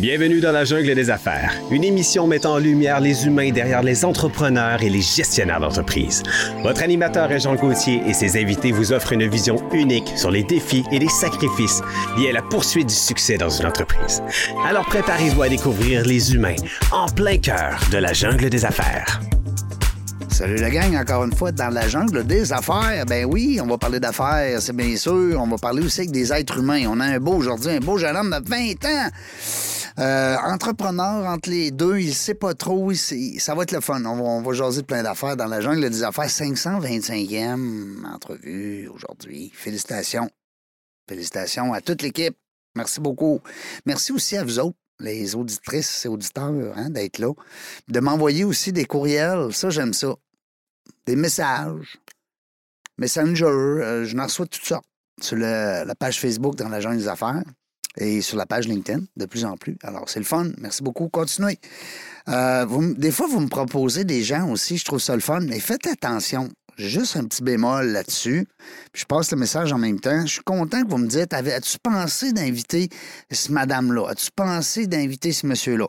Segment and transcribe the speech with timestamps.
[0.00, 4.02] Bienvenue dans la jungle des affaires, une émission mettant en lumière les humains derrière les
[4.02, 6.22] entrepreneurs et les gestionnaires d'entreprise.
[6.62, 10.42] Votre animateur est Jean Gauthier et ses invités vous offrent une vision unique sur les
[10.42, 11.82] défis et les sacrifices
[12.16, 14.22] liés à la poursuite du succès dans une entreprise.
[14.64, 16.56] Alors préparez-vous à découvrir les humains
[16.92, 19.20] en plein cœur de la jungle des affaires.
[20.30, 23.04] Salut la gang, encore une fois, dans la jungle des affaires.
[23.06, 25.38] Ben oui, on va parler d'affaires, c'est bien sûr.
[25.38, 26.84] On va parler aussi avec des êtres humains.
[26.88, 29.10] On a un beau aujourd'hui, un beau jeune homme de 20 ans.
[29.98, 32.92] Euh, entrepreneur entre les deux, il sait pas trop.
[32.94, 34.04] ça va être le fun.
[34.04, 36.26] On va, jaser plein d'affaires dans la jungle des affaires.
[36.26, 39.50] 525e entrevue aujourd'hui.
[39.54, 40.30] Félicitations.
[41.08, 42.36] Félicitations à toute l'équipe.
[42.76, 43.40] Merci beaucoup.
[43.84, 47.32] Merci aussi à vous autres les auditrices et auditeurs, hein, d'être là.
[47.88, 49.52] De m'envoyer aussi des courriels.
[49.52, 50.14] Ça, j'aime ça
[51.06, 51.98] des messages,
[52.98, 54.80] Messenger, euh, je n'en reçois tout ça
[55.20, 57.42] sur la page Facebook dans l'agent des affaires
[57.96, 59.76] et sur la page LinkedIn de plus en plus.
[59.82, 60.46] Alors, c'est le fun.
[60.58, 61.08] Merci beaucoup.
[61.08, 61.58] Continuez.
[62.28, 65.58] Euh, des fois, vous me proposez des gens aussi, je trouve ça le fun, mais
[65.58, 66.48] faites attention.
[66.78, 68.46] Juste un petit bémol là-dessus.
[68.94, 70.24] je passe le message en même temps.
[70.24, 72.88] Je suis content que vous me dites as-tu pensé d'inviter
[73.30, 74.08] ce madame-là?
[74.08, 75.88] As-tu pensé d'inviter ce monsieur-là?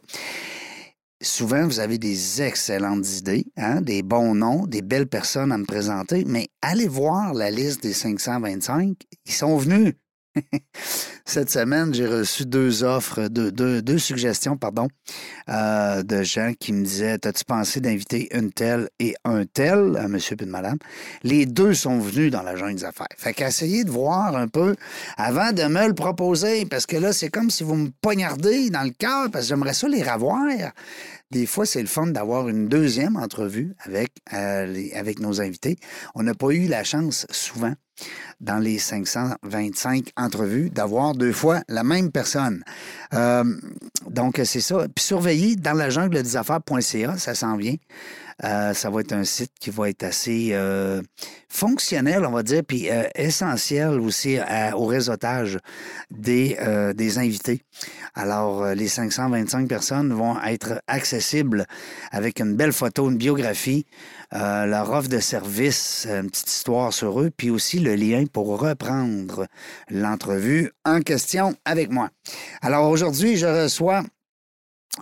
[1.22, 5.66] Souvent, vous avez des excellentes idées, hein, des bons noms, des belles personnes à me
[5.66, 8.98] présenter, mais allez voir la liste des 525.
[9.28, 9.94] Ils sont venus.
[11.32, 14.90] Cette semaine, j'ai reçu deux offres, deux, deux, suggestions, pardon,
[15.48, 20.09] euh, de gens qui me disaient As-tu pensé d'inviter une telle et un tel, à
[20.09, 20.76] monsieur et madame
[21.24, 23.08] Les deux sont venus dans la journée des affaires.
[23.16, 24.76] Fait qu'essayez de voir un peu
[25.16, 28.84] avant de me le proposer, parce que là, c'est comme si vous me poignardez dans
[28.84, 30.50] le cœur, parce que j'aimerais ça les revoir.
[31.32, 35.78] Des fois, c'est le fun d'avoir une deuxième entrevue avec, euh, avec nos invités.
[36.14, 37.74] On n'a pas eu la chance souvent
[38.42, 42.64] dans les 525 entrevues d'avoir deux fois la même personne.
[43.14, 43.44] Euh,
[44.09, 44.88] donc, c'est ça.
[44.94, 47.76] Puis surveiller dans la jungle des affaires.ca, ça s'en vient.
[48.44, 51.02] Euh, ça va être un site qui va être assez euh,
[51.50, 54.38] fonctionnel, on va dire, puis essentiel aussi
[54.74, 55.58] au réseautage
[56.09, 56.58] des,
[56.96, 57.62] des invités.
[58.16, 61.66] Alors, les 525 personnes vont être accessibles
[62.12, 63.86] avec une belle photo, une biographie,
[64.31, 69.46] leur offre de service, une petite histoire sur eux, puis aussi le lien pour reprendre
[69.90, 72.09] l'entrevue en question avec moi.
[72.62, 74.03] Alors aujourd'hui, je reçois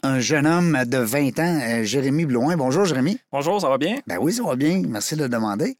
[0.03, 2.55] un jeune homme de 20 ans, euh, Jérémy Blouin.
[2.55, 3.19] Bonjour, Jérémy.
[3.31, 3.97] Bonjour, ça va bien?
[4.05, 4.83] Ben oui, ça va bien.
[4.87, 5.77] Merci de le demander.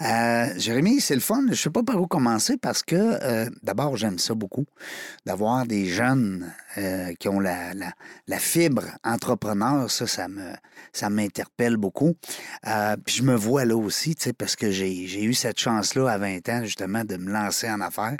[0.00, 1.42] Euh, Jérémy, c'est le fun.
[1.46, 4.64] Je ne sais pas par où commencer parce que, euh, d'abord, j'aime ça beaucoup,
[5.26, 6.52] d'avoir des jeunes
[7.18, 7.74] qui ont la,
[8.26, 9.90] la, fibre entrepreneur.
[9.90, 10.52] Ça, ça me
[10.94, 12.14] ça m'interpelle beaucoup.
[13.04, 16.64] puis je me vois là aussi, parce que j'ai eu cette chance-là à 20 ans,
[16.64, 18.16] justement, de me lancer en affaires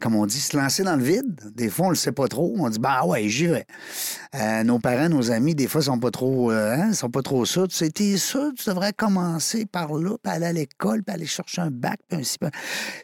[0.00, 1.52] comme on dit, se lancer dans le vide.
[1.54, 2.54] Des fois, on le sait pas trop.
[2.58, 3.66] On dit, bah ouais, j'y vais.
[4.34, 7.44] Euh, nos parents, nos amis, des fois, sont pas trop, euh, hein, sont pas trop
[7.44, 7.68] sûrs.
[7.68, 11.26] Tu sais, t'es sûr, tu devrais commencer par là, puis aller à l'école, puis aller
[11.26, 12.50] chercher un bac, puis un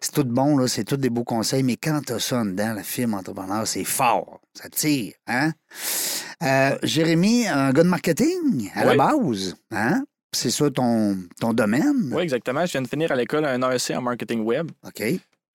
[0.01, 2.83] C'est tout bon, là, c'est tout des beaux conseils, mais quand t'as ça dedans, la
[2.83, 4.41] firme entrepreneur, c'est fort.
[4.55, 5.53] Ça tire, hein?
[6.43, 10.05] Euh, Jérémy, un gars de marketing, à la base, hein?
[10.33, 12.11] C'est ça ton, ton domaine?
[12.13, 12.67] Oui, exactement.
[12.67, 14.71] Je viens de finir à l'école un AEC en marketing web.
[14.87, 15.03] OK.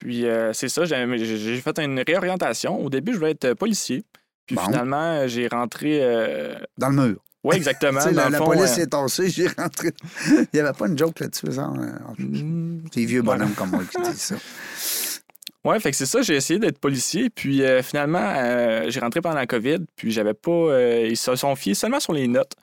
[0.02, 2.84] Puis euh, c'est ça, j'ai fait une réorientation.
[2.84, 4.04] Au début, je voulais être policier.
[4.48, 6.00] Puis finalement, j'ai rentré.
[6.02, 7.24] Euh, dans le mur.
[7.44, 8.00] Oui, exactement.
[8.12, 9.92] la, police euh, est tossée, j'ai rentré.
[10.28, 11.72] Il n'y avait pas une joke là-dessus, ça.
[12.18, 12.84] Mm.
[12.92, 14.36] C'est vieux bonhomme comme moi qui dit ça.
[15.64, 18.34] Oui, fait que c'est ça, j'ai essayé d'être policier, puis finalement,
[18.90, 20.82] j'ai rentré pendant la COVID, puis j'avais pas.
[21.04, 22.56] ils se sont fiés seulement sur les notes.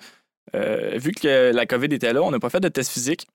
[0.53, 3.29] vu que la COVID était là, on n'a pas fait de test physique.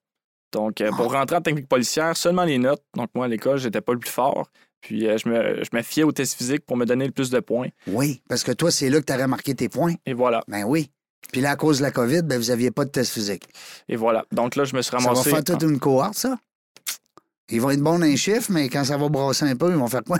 [0.54, 1.18] Donc, euh, pour ah.
[1.18, 2.82] rentrer en technique policière, seulement les notes.
[2.96, 4.48] Donc, moi, à l'école, j'étais pas le plus fort.
[4.80, 7.40] Puis, euh, je, me, je fiais au test physique pour me donner le plus de
[7.40, 7.68] points.
[7.86, 9.94] Oui, parce que toi, c'est là que tu as remarqué tes points.
[10.06, 10.42] Et voilà.
[10.48, 10.90] Ben oui.
[11.32, 13.48] Puis là, à cause de la COVID, ben, vous n'aviez pas de test physique.
[13.88, 14.24] Et voilà.
[14.30, 15.22] Donc là, je me suis ramassé.
[15.24, 16.36] Ça va faire toute une cohorte, ça?
[17.50, 19.76] Ils vont être bons dans les chiffres, mais quand ça va brasser un peu, ils
[19.76, 20.18] vont faire quoi?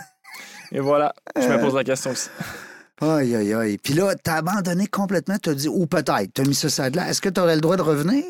[0.72, 1.14] Et voilà.
[1.36, 2.28] Je me pose la question aussi.
[3.00, 3.78] Aïe, aïe, aïe.
[3.78, 7.08] Puis là, t'as abandonné complètement, t'as dit, ou peut-être, t'as mis ça ça là.
[7.08, 8.24] Est-ce que tu aurais le droit de revenir?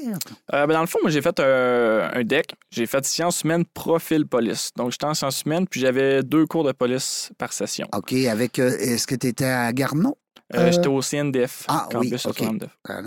[0.54, 2.54] Euh, ben dans le fond, moi, j'ai fait un, deck.
[2.70, 4.70] J'ai fait sciences humaines, profil police.
[4.76, 7.86] Donc, j'étais en sciences humaines, puis j'avais deux cours de police par session.
[7.94, 8.12] OK.
[8.12, 10.16] Avec, euh, est-ce que tu étais à Garneau?
[10.54, 11.64] Euh, j'étais au CNDF.
[11.68, 12.42] Ah, oui, OK.
[12.88, 13.02] À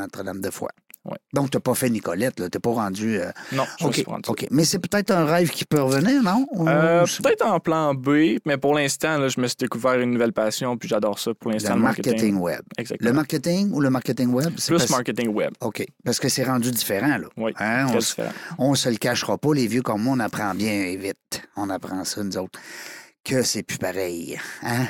[1.34, 3.20] Donc, tu n'as pas fait Nicolette, tu n'es pas rendu.
[3.20, 4.30] Euh, non, je suis rendu.
[4.30, 4.48] OK.
[4.52, 6.48] Mais c'est peut-être un rêve qui peut revenir, non?
[6.68, 10.78] Euh, peut-être en plan B, mais pour l'instant, je me suis découvert une nouvelle passion,
[10.78, 11.76] puis j'adore ça pour l'instant.
[11.76, 12.38] Le marketing.
[12.38, 12.62] web.
[12.78, 13.10] Exactement.
[13.10, 14.54] Le marketing ou le marketing web?
[14.56, 15.54] Plus marketing web.
[15.62, 15.86] OK.
[16.04, 17.28] Parce que c'est rendu différent, là.
[17.38, 17.54] Oui.
[17.60, 17.88] Hein?
[18.58, 19.54] On, ne se le cachera pas.
[19.54, 21.42] Les vieux comme moi, on apprend bien vite.
[21.56, 22.60] On apprend ça, nous autres.
[23.28, 24.40] Que c'est plus pareil.
[24.64, 24.88] Hein?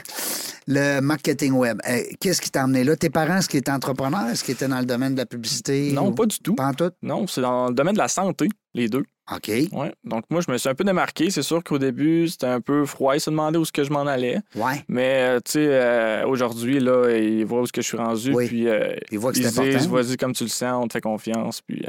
[0.67, 2.95] Le marketing web, euh, qu'est-ce qui t'a amené là?
[2.95, 4.27] Tes parents, est-ce qu'ils étaient entrepreneurs?
[4.29, 5.91] Est-ce qu'ils étaient dans le domaine de la publicité?
[5.91, 6.53] Non, ou- pas du tout.
[6.53, 6.91] Pas en tout?
[7.01, 9.03] Non, c'est dans le domaine de la santé, les deux.
[9.33, 9.47] OK.
[9.71, 9.91] Ouais.
[10.03, 11.31] Donc, moi, je me suis un peu démarqué.
[11.31, 13.15] C'est sûr qu'au début, c'était un peu froid.
[13.15, 14.39] Ils se demandaient où est-ce que je m'en allais.
[14.55, 14.83] Ouais.
[14.87, 18.31] Mais, euh, tu sais, euh, aujourd'hui, là, ils voient où est-ce que je suis rendu.
[18.33, 18.47] Oui.
[18.47, 19.89] Puis, euh, Ils voient que ils c'est important.
[19.95, 21.61] vas-y comme tu le sens, on te fait confiance.
[21.61, 21.83] Puis,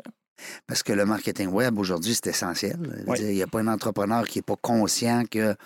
[0.69, 2.79] Parce que le marketing web, aujourd'hui, c'est essentiel.
[3.09, 3.19] Oui.
[3.21, 5.57] Il n'y a pas un entrepreneur qui n'est pas conscient que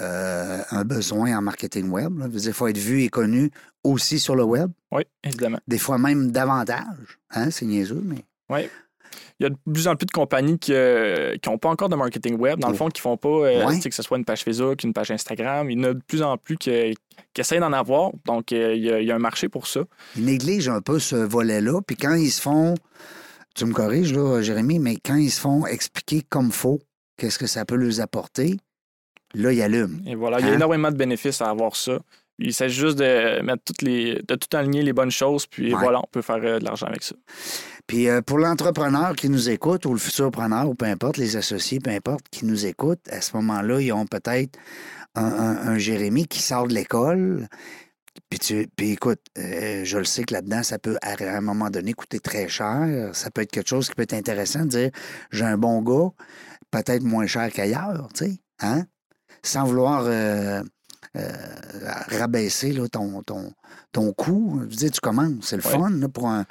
[0.00, 2.18] euh, un besoin en marketing web.
[2.18, 2.26] là.
[2.32, 3.50] Il faut être vu et connu
[3.84, 4.70] aussi sur le web.
[4.92, 5.58] oui, évidemment.
[5.68, 7.18] Des fois même davantage.
[7.30, 7.50] Hein?
[7.50, 8.24] C'est niaiseux, mais.
[9.38, 12.36] Il y a de plus en plus de compagnies qui n'ont pas encore de marketing
[12.38, 12.76] web, dans le Oh.
[12.76, 13.78] fond, qui font pas, euh, Ouais.
[13.80, 15.70] que ce soit une page Facebook, une page Instagram.
[15.70, 16.94] Il y en a de plus en plus qui,
[17.32, 18.10] qui essayent d'en avoir.
[18.26, 19.80] Donc, euh, il y, a, il y a un marché pour ça.
[20.16, 21.80] Ils négligent un peu ce volet-là.
[21.86, 22.74] Puis quand ils se font.
[23.56, 26.78] Tu me corriges, là, Jérémy, mais quand ils se font expliquer comme faut,
[27.16, 28.56] qu'est-ce que ça peut leur apporter,
[29.34, 29.98] là, ils allument.
[30.06, 30.56] Et voilà, il y a Hein?
[30.56, 31.98] énormément de bénéfices à avoir ça.
[32.38, 35.78] Il s'agit juste de mettre toutes les, de tout aligner les bonnes choses, puis Ouais.
[35.80, 37.14] voilà, on peut faire euh, de l'argent avec ça.
[37.86, 41.36] Puis euh, pour l'entrepreneur qui nous écoute, ou le futur preneur, ou peu importe, les
[41.36, 44.58] associés, peu importe, qui nous écoutent, à ce moment-là, ils ont peut-être
[45.14, 47.46] un, un- un Jérémy qui sort de l'école.
[48.30, 51.68] Puis, tu, puis écoute, euh, je le sais que là-dedans, ça peut à un moment
[51.68, 53.10] donné coûter très cher.
[53.12, 54.90] Ça peut être quelque chose qui peut être intéressant de dire
[55.30, 56.10] j'ai un bon gars,
[56.70, 58.84] peut-être moins cher qu'ailleurs, tu sais, hein?
[59.42, 60.62] Sans vouloir euh,
[61.16, 61.28] euh,
[62.18, 63.52] rabaisser là, ton, ton,
[63.92, 64.58] ton coût.
[64.60, 65.32] Je veux dire, tu commences.
[65.42, 65.72] C'est le Ouais.
[65.72, 66.44] fun là, pour un,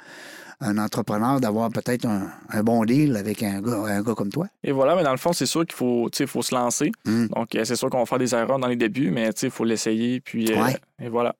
[0.60, 4.46] un entrepreneur d'avoir peut-être un, un bon deal avec un gars, un gars comme toi.
[4.62, 6.92] Et voilà, mais dans le fond, c'est sûr qu'il faut, faut se lancer.
[7.06, 7.26] Mm.
[7.28, 9.64] Donc, euh, c'est sûr qu'on va faire des erreurs dans les débuts, mais il faut
[9.64, 10.66] l'essayer, puis euh,
[11.00, 11.34] et voilà.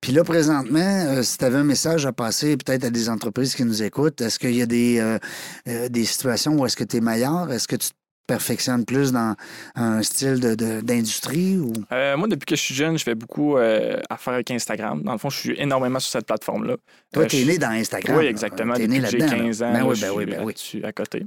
[0.00, 3.54] Puis là, présentement, euh, si tu avais un message à passer peut-être à des entreprises
[3.54, 4.98] qui nous écoutent, est-ce qu'il y a des,
[5.66, 7.50] euh, des situations où est-ce que tu es meilleur?
[7.52, 7.94] Est-ce que tu te
[8.34, 9.34] perfectionnes plus dans
[9.74, 11.72] un style de- de- d'industrie ou...
[11.92, 15.02] Euh, moi, depuis que je suis jeune, je fais beaucoup euh, affaire avec Instagram.
[15.02, 16.76] Dans le fond, je suis énormément sur cette plateforme-là.
[17.12, 18.16] Toi, Euh, t'es je- né dans Instagram.
[18.18, 18.30] Oui, là.
[18.30, 18.74] exactement.
[18.74, 19.36] T'es Depuis né que j'ai là-dedans.
[19.36, 19.42] là.
[19.44, 20.82] 15 ans, Ben là, oui, je ben oui, ben oui.
[20.84, 21.22] à côté.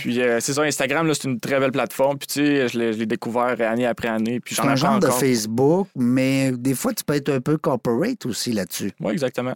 [0.00, 2.18] puis euh, c'est ça, Instagram, là, c'est une très belle plateforme.
[2.18, 4.40] Puis tu sais, je l'ai découvert année après année.
[4.40, 5.08] Puis j'en un genre de.
[5.08, 8.92] Facebook, mais des fois, tu peux être un peu corporate aussi là-dessus.
[9.00, 9.54] Oui, exactement.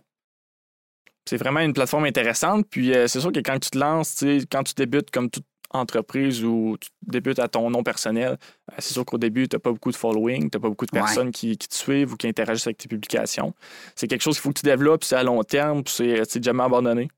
[1.29, 2.67] C'est vraiment une plateforme intéressante.
[2.71, 5.29] Puis euh, c'est sûr que quand tu te lances, tu sais, quand tu débutes comme
[5.29, 8.39] toute entreprise ou tu débutes à ton nom personnel,
[8.73, 10.87] euh, c'est sûr qu'au début, tu n'as pas beaucoup de following, tu n'as pas beaucoup
[10.87, 11.01] de Ouais.
[11.03, 13.55] personnes qui, qui te suivent ou qui interagissent avec tes publications.
[13.95, 17.09] C'est quelque chose qu'il faut que tu développes, c'est à long terme, c'est jamais abandonné.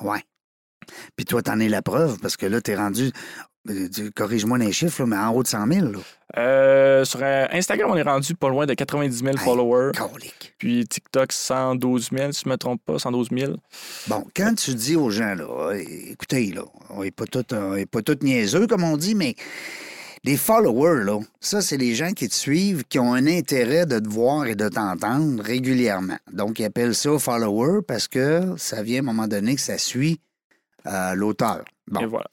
[0.00, 0.22] Ouais.
[1.16, 3.12] Puis toi, t'en es la preuve, parce que là, t'es rendu...
[3.70, 5.86] euh, Corrige-moi les chiffres, là, mais en haut de 100 000.
[5.92, 5.98] Là.
[6.38, 9.36] Euh, sur euh, Instagram, on est rendu pas loin de 90 000 Hey.
[9.38, 9.92] followers.
[10.58, 13.52] Puis TikTok, 112 000, si je ne me trompe pas, 112 000.
[14.08, 18.66] Bon, quand tu dis aux gens, là, écoutez, là, on n'est pas tous tous niaiseux,
[18.66, 19.34] comme on dit, mais
[20.24, 23.98] les followers, là, ça, c'est les gens qui te suivent, qui ont un intérêt de
[23.98, 26.18] te voir et de t'entendre régulièrement.
[26.32, 29.78] Donc, ils appellent ça follower parce que ça vient à un moment donné que ça
[29.78, 30.20] suit
[30.86, 31.64] euh, l'auteur.
[31.88, 32.00] Bon.
[32.00, 32.26] Et voilà.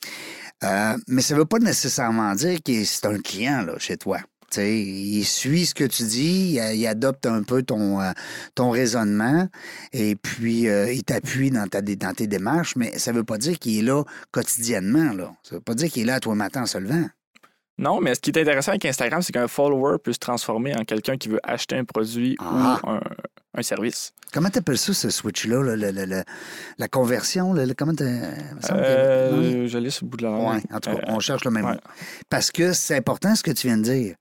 [0.63, 4.19] Euh, mais ça ne veut pas nécessairement dire que c'est un client là, chez toi.
[4.57, 8.11] Il suit ce que tu dis, il, il adopte un peu ton, euh,
[8.55, 9.47] ton raisonnement
[9.93, 13.37] et puis euh, il t'appuie dans, ta, dans tes démarches, mais ça ne veut pas
[13.37, 15.13] dire qu'il est là quotidiennement.
[15.13, 15.31] Là.
[15.43, 17.05] Ça ne veut pas dire qu'il est là à toi matin en se levant.
[17.77, 20.83] Non, mais ce qui est intéressant avec Instagram, c'est qu'un follower peut se transformer en
[20.83, 22.79] quelqu'un qui veut acheter un produit Ah.
[22.83, 23.01] ou un,
[23.55, 24.13] un service.
[24.31, 26.23] Comment t'appelles ça, ce switch-là, là,
[26.77, 27.55] la conversion?
[27.75, 30.55] comment Euh, je l'ai sur le bout de la langue.
[30.55, 31.73] Ouais, en tout cas, Euh, on cherche le même ouais.
[31.73, 31.79] mot.
[32.29, 34.15] Parce que c'est important ce que tu viens de dire.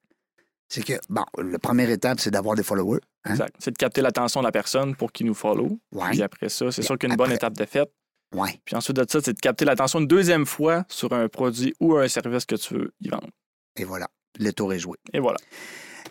[0.70, 3.00] C'est que, bon, la première étape, c'est d'avoir des followers.
[3.24, 3.30] hein?
[3.32, 3.54] Exact.
[3.58, 5.78] C'est de capter l'attention de la personne pour qu'il nous follow.
[5.92, 6.10] Ouais.
[6.10, 7.90] Puis après ça, c'est sûr qu'une bonne étape de fait.
[8.34, 8.60] Ouais.
[8.64, 11.96] Puis ensuite de ça, c'est de capter l'attention une deuxième fois sur un produit ou
[11.96, 13.28] un service que tu veux y vendre.
[13.76, 14.08] Et voilà.
[14.38, 14.98] Le tour est joué.
[15.14, 15.38] Et voilà.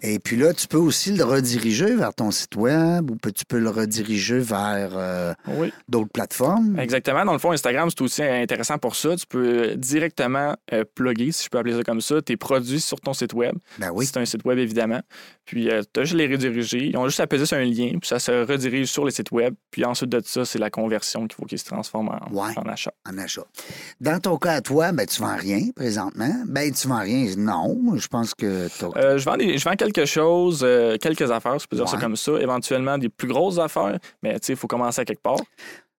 [0.01, 3.59] Et puis là, tu peux aussi le rediriger vers ton site web ou tu peux
[3.59, 5.71] le rediriger vers euh, Oui.
[5.89, 6.77] d'autres plateformes?
[6.79, 7.25] Exactement.
[7.25, 9.15] Dans le fond, Instagram, c'est aussi intéressant pour ça.
[9.15, 12.99] Tu peux directement euh, plugger, si je peux appeler ça comme ça, tes produits sur
[13.01, 13.55] ton site web.
[13.79, 14.05] Ben oui.
[14.05, 15.01] C'est un site web, évidemment.
[15.45, 16.87] Puis, tu as juste les rediriger.
[16.87, 19.31] Ils ont juste à peser sur un lien, puis ça se redirige sur les sites
[19.31, 19.53] web.
[19.71, 22.51] Puis ensuite de ça, c'est la conversion qu'il faut qu'il se transforme en, Ouais.
[22.57, 22.91] en achat.
[23.09, 23.43] en achat.
[24.01, 26.33] Dans ton cas à toi, ben, tu vends rien présentement.
[26.47, 27.33] Ben, tu vends rien.
[27.37, 31.59] Non, je pense que Euh, je, vends des- je vends quelque chose, euh, quelques affaires,
[31.59, 32.33] je peux dire ça comme ça.
[32.39, 35.39] Éventuellement, des plus grosses affaires, mais tu sais, il faut commencer à quelque part.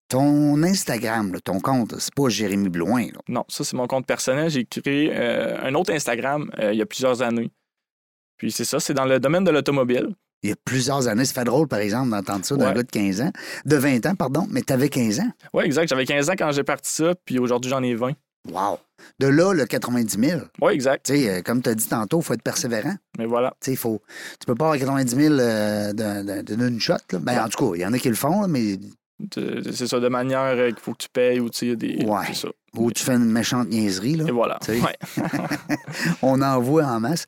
[0.09, 3.07] ton Instagram, là, ton compte, c'est pas Jérémy Blouin.
[3.07, 3.19] là.
[3.27, 4.49] Non, ça, c'est mon compte personnel.
[4.49, 7.51] J'ai créé euh, un autre Instagram euh, il y a plusieurs années.
[8.37, 10.09] Puis c'est ça, c'est dans le domaine de l'automobile.
[10.43, 11.25] Il y a plusieurs années.
[11.25, 12.73] Ça fait drôle, par exemple, d'entendre ça d'un Ouais.
[12.75, 13.31] gars de 15 ans.
[13.65, 15.29] De 20 ans, pardon, mais tu avais 15 ans.
[15.53, 15.89] Oui, exact.
[15.89, 18.13] J'avais 15 ans quand j'ai parti ça, puis aujourd'hui, j'en ai 20.
[18.51, 18.77] Wow.
[19.19, 20.41] De là, le 90 000.
[20.61, 21.05] Oui, exact.
[21.05, 22.95] Tu sais, euh, comme tu as dit tantôt, il faut être persévérant.
[23.17, 23.51] Mais voilà.
[23.61, 24.01] Tu sais, il faut.
[24.39, 26.93] Tu peux pas avoir 90 000 euh, d'un- d'un- d'une shot.
[27.11, 27.19] Là.
[27.19, 28.77] Ben, en tout cas, il y en a qui le font, là, mais
[29.33, 32.03] C'est ça, de manière euh, qu'il faut que tu payes ou tu des.
[32.05, 32.33] Ouais.
[32.33, 32.49] Ça.
[32.75, 34.15] où tu fais une méchante niaiserie.
[34.17, 34.25] Là.
[34.27, 34.59] Et voilà.
[34.69, 34.95] Ouais.
[36.21, 37.25] On en voit en masse.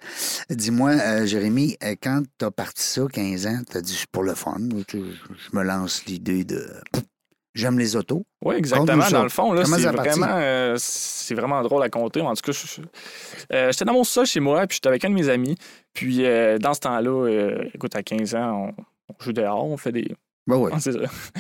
[0.50, 4.36] Dis-moi, euh, Jérémy, quand tu as parti ça, 15 ans, tu as dit pour le
[4.36, 4.58] fun.
[4.94, 4.98] Je
[5.58, 6.68] me lance l'idée de.
[7.56, 8.26] J'aime les autos.
[8.46, 9.10] Oui, exactement.
[9.10, 12.22] Dans le fond, là, c'est vraiment, euh, c'est vraiment drôle à compter.
[12.22, 12.58] En tout cas,
[13.54, 15.56] euh, j'étais dans mon sol chez moi, puis j'étais avec un de mes amis.
[15.94, 19.92] Puis euh, dans ce temps-là, écoute, à 15 ans, on, on joue dehors, on fait
[19.92, 20.08] des.
[20.48, 20.90] Ben oui, ça.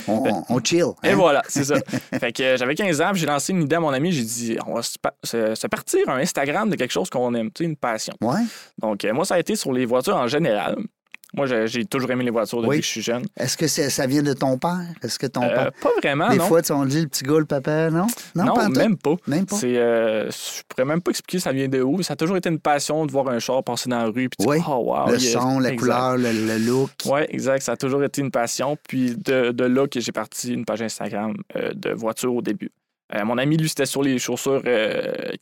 [0.08, 0.84] on, chill.
[1.04, 1.16] Et hein?
[1.16, 1.76] voilà, c'est ça.
[2.20, 4.12] fait que euh, j'avais 15 ans, puis j'ai lancé une idée à mon ami.
[4.12, 7.34] J'ai dit, on va se, pa- se- se partir un Instagram de quelque chose qu'on
[7.34, 8.14] aime, tu sais, une passion.
[8.22, 8.42] Ouais.
[8.78, 10.78] Donc, euh, moi, ça a été sur les voitures en général.
[11.36, 12.78] Moi, j'ai toujours aimé les voitures depuis Oui.
[12.80, 13.24] que je suis jeune.
[13.38, 14.80] Est-ce que ça vient de ton père?
[15.04, 15.72] Est-ce que ton Euh, père.
[15.80, 16.46] pas vraiment, Des non.
[16.46, 18.08] fois, tu on dit le petit gars, le papa, non?
[18.34, 19.16] non, pas même pas.
[19.28, 19.56] Même pas?
[19.64, 22.02] Euh, je pourrais même pas expliquer ça vient de où.
[22.02, 24.28] Ça a toujours été une passion de voir un char passer dans la rue.
[24.30, 24.58] Puis tu Oui.
[24.58, 25.12] dis, oh, wow.
[25.12, 25.78] le son, la Exact.
[25.80, 26.90] couleur, le, le look.
[27.06, 27.62] Oui, exact.
[27.62, 28.76] Ça a toujours été une passion.
[28.88, 32.72] Puis de, de là que j'ai parti une page Instagram euh, de voitures au début.
[33.16, 34.64] Euh, mon ami, lui, c'était sur les chaussures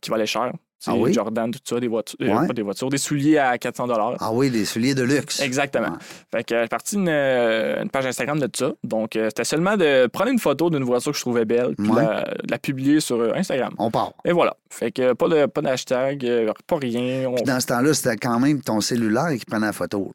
[0.00, 0.52] qui valaient cher.
[0.86, 1.12] Ah oui?
[1.12, 2.46] Jordan, tout ça, des voitures, euh, Ouais.
[2.46, 3.86] pas des voitures, des souliers à 400
[4.20, 5.40] Ah oui, des souliers de luxe.
[5.40, 5.88] Exactement.
[5.88, 5.98] Ouais.
[6.30, 8.72] Fait que j'ai parti une, euh, une page Instagram de ça.
[8.84, 11.88] Donc, euh, c'était seulement de prendre une photo d'une voiture que je trouvais belle, puis
[11.90, 12.02] Ouais.
[12.04, 13.74] la, la publier sur euh, Instagram.
[13.78, 14.12] On part.
[14.24, 14.56] Et voilà.
[14.70, 17.28] Fait que pas de pas d'hashtag, euh, pas rien.
[17.28, 20.12] On- Puis dans ce temps-là, c'était quand même ton cellulaire qui prenait la photo.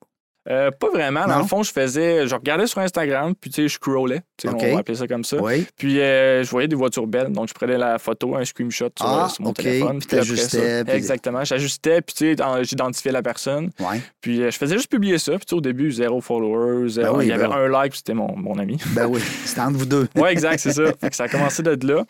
[0.49, 1.21] Euh, pas vraiment.
[1.25, 1.39] Dans Non?
[1.43, 2.27] le fond, je faisais.
[2.27, 4.19] Je regardais sur Instagram, puis tu sais, je scrollais.
[4.37, 4.61] Tu sais, OK.
[4.63, 5.37] On va appeler ça comme ça.
[5.37, 5.65] Oui.
[5.77, 7.31] Puis euh, je voyais des voitures belles.
[7.31, 9.99] Donc, je prenais la photo, un screenshot sur, Ah, sur mon téléphone.
[9.99, 11.45] Puis t'ajustais, ça- puis- Exactement.
[11.45, 13.69] J'ajustais, puis tu sais, j'identifiais la personne.
[13.79, 14.01] Oui.
[14.19, 15.33] Puis euh, je faisais juste publier ça.
[15.37, 16.89] Puis au début, zéro followers.
[16.89, 18.77] zéro- Ben oui, il y avait ben un like, puis c'était mon, mon ami.
[18.87, 19.21] Ben oui.
[19.45, 20.07] C'était entre vous deux.
[20.15, 20.83] Oui, exact, c'est ça.
[20.99, 22.03] Fait que ça a commencé de là.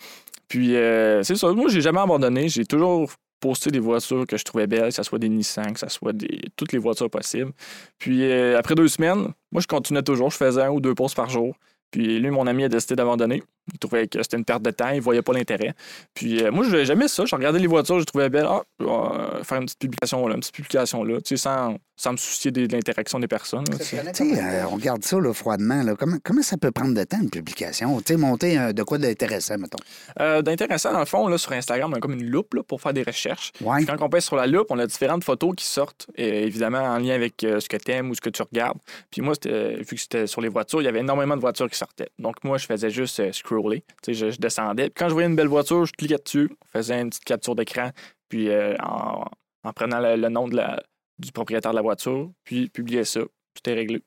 [0.48, 1.52] Puis, euh, c'est ça.
[1.52, 2.50] Moi, j'ai jamais abandonné.
[2.50, 5.80] J'ai toujours posté des voitures que je trouvais belles, que ce soit des Nissan, que
[5.80, 6.42] ce soit des...
[6.56, 7.52] toutes les voitures possibles.
[7.98, 10.32] Puis, euh, après deux semaines, moi, je continuais toujours.
[10.32, 11.56] Je faisais un ou deux posts par jour.
[11.92, 13.44] Puis, lui, mon ami a décidé d'abandonner.
[13.72, 14.90] Il trouvait que c'était une perte de temps.
[14.90, 15.74] Il voyait pas l'intérêt.
[16.14, 17.24] Puis, euh, moi, je- j'aimais ça.
[17.26, 18.48] Je regardais les voitures, je trouvais belles.
[18.48, 21.22] Ah, euh, faire une petite publication là, une petite publication là.
[21.22, 23.64] Tu sais, sans, sans me soucier de, de l'interaction des personnes.
[23.72, 24.12] là, tu sais.
[24.14, 25.82] Tu sais, euh, on regarde ça là, froidement.
[25.84, 25.96] Là.
[25.98, 27.98] Comment, comment ça peut prendre de temps une publication?
[28.02, 29.78] Tu sais, monter euh, de quoi d'intéressant, mettons?
[30.20, 32.82] Euh, D'intéressant, dans le fond, là, sur Instagram, on a comme une loupe là, pour
[32.82, 33.52] faire des recherches.
[33.62, 33.86] Oui.
[33.86, 36.98] Quand on pèse sur la loupe, on a différentes photos qui sortent, et évidemment en
[36.98, 38.78] lien avec euh, ce que tu aimes ou ce que tu regardes.
[39.10, 41.78] Puis moi, vu que c'était sur les voitures, il y avait énormément de voitures qui
[41.78, 42.10] sortaient.
[42.20, 43.84] Donc moi, je faisais juste euh, scroller.
[44.08, 44.90] Je, je descendais.
[44.90, 47.56] Puis quand je voyais une belle voiture, je cliquais dessus, on faisait une petite capture
[47.56, 47.92] d'écran,
[48.30, 49.26] puis euh, en,
[49.64, 53.22] en prenant le, nom du propriétaire de la voiture, puis publier ça.
[53.66, 54.04] Est réglé.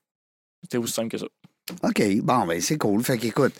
[0.63, 1.27] C'était aussi simple que ça.
[1.85, 3.03] OK, bon, ben c'est cool.
[3.05, 3.55] Fait qu'écoute,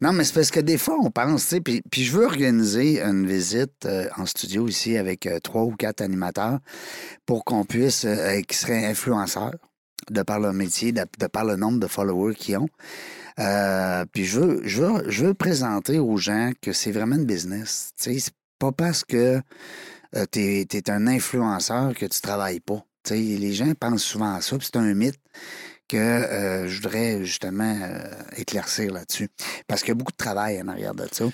[0.00, 3.00] non, mais c'est parce que des fois, on pense, tu sais, puis, je veux organiser
[3.00, 6.58] une visite euh, en studio ici avec euh, trois ou quatre animateurs
[7.24, 8.06] pour qu'on puisse,
[8.48, 9.54] qui seraient influenceurs
[10.10, 12.68] de par leur métier, de par le nombre de followers qu'ils ont.
[13.38, 17.24] Euh, puis je veux, je, veux, je veux présenter aux gens que c'est vraiment une
[17.24, 17.92] business.
[17.96, 18.18] C'est
[18.58, 19.40] pas parce que
[20.16, 22.84] euh, tu un influenceur que tu travailles pas.
[23.04, 25.20] Tu sais, les gens pensent souvent à ça, c'est un mythe
[25.88, 27.98] que euh, je voudrais justement euh,
[28.36, 29.28] éclaircir là-dessus.
[29.66, 31.24] Parce qu'il y a beaucoup de travail en arrière de ça.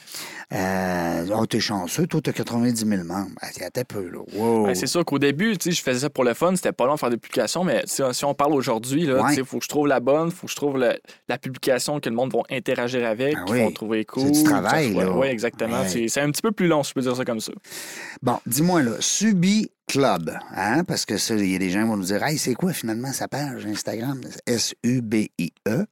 [0.52, 3.30] Euh, oh, t'es chanceux, toi, t'as 90 000 membres.
[3.40, 4.18] Ah, Attends peu, là.
[4.34, 4.66] Wow.
[4.66, 6.98] Ben, c'est sûr qu'au début, je faisais ça pour le fun, c'était pas long de
[7.00, 9.42] faire des publications, mais si, on parle aujourd'hui, il Ouais.
[9.44, 12.14] faut que je trouve la bonne, faut que je trouve le- la publication que le
[12.14, 13.62] monde va interagir avec, Ah qu'ils oui.
[13.62, 14.30] vont trouver cool.
[14.30, 15.10] du travail, là.
[15.10, 15.80] Oui, exactement.
[15.80, 15.88] Ouais.
[15.88, 17.52] C'est- C'est un petit peu plus long, si je peux dire ça comme ça.
[18.22, 20.82] Bon, dis-moi, là, Subi Club, hein?
[20.84, 22.72] Parce que ça, il y a des gens qui vont nous dire, hey, c'est quoi
[22.72, 24.20] finalement sa page Instagram?
[24.46, 25.84] S-U-B-I-E,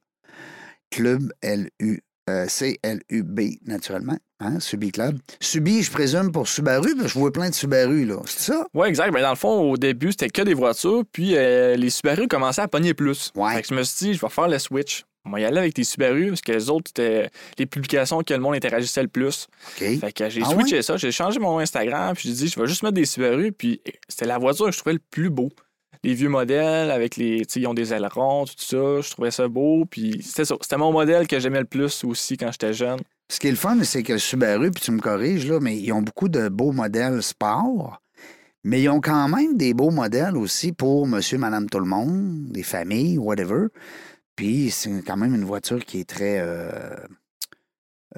[0.91, 1.99] Club L-U.
[2.29, 5.19] euh, C-L-U-B, naturellement, hein, Subi Club.
[5.41, 8.17] Subi, je présume, pour Subaru, parce que je vois plein de Subaru, là.
[8.25, 8.65] C'est ça?
[8.73, 9.11] Oui, exact.
[9.11, 12.61] Ben, dans le fond, au début, c'était que des voitures, puis euh, les Subaru commençaient
[12.61, 13.31] à pogner plus.
[13.35, 13.55] Ouais.
[13.55, 15.03] Fait que je me suis dit, je vais faire le switch.
[15.25, 18.33] On va y aller avec tes Subaru, parce que les autres, c'était les publications que
[18.33, 19.47] le monde interagissait le plus.
[19.69, 19.99] OK.
[19.99, 22.67] Fait que j'ai Ah switché ça, j'ai changé mon Instagram, puis j'ai dit, je vais
[22.67, 25.49] juste mettre des Subaru, puis c'était la voiture que je trouvais le plus beau.
[26.03, 27.45] Les vieux modèles avec les.
[27.45, 30.55] Tu sais, ils ont des ailerons, tout ça, je trouvais ça beau, puis c'était ça.
[30.59, 32.99] C'était mon modèle que j'aimais le plus aussi quand j'étais jeune.
[33.29, 35.93] Ce qui est le fun, c'est que Subaru, puis tu me corriges, là, mais ils
[35.93, 38.01] ont beaucoup de beaux modèles sport,
[38.65, 42.51] mais ils ont quand même des beaux modèles aussi pour monsieur, madame, tout le monde,
[42.51, 43.67] des familles, whatever.
[44.35, 46.95] Puis c'est quand même une voiture qui est très euh,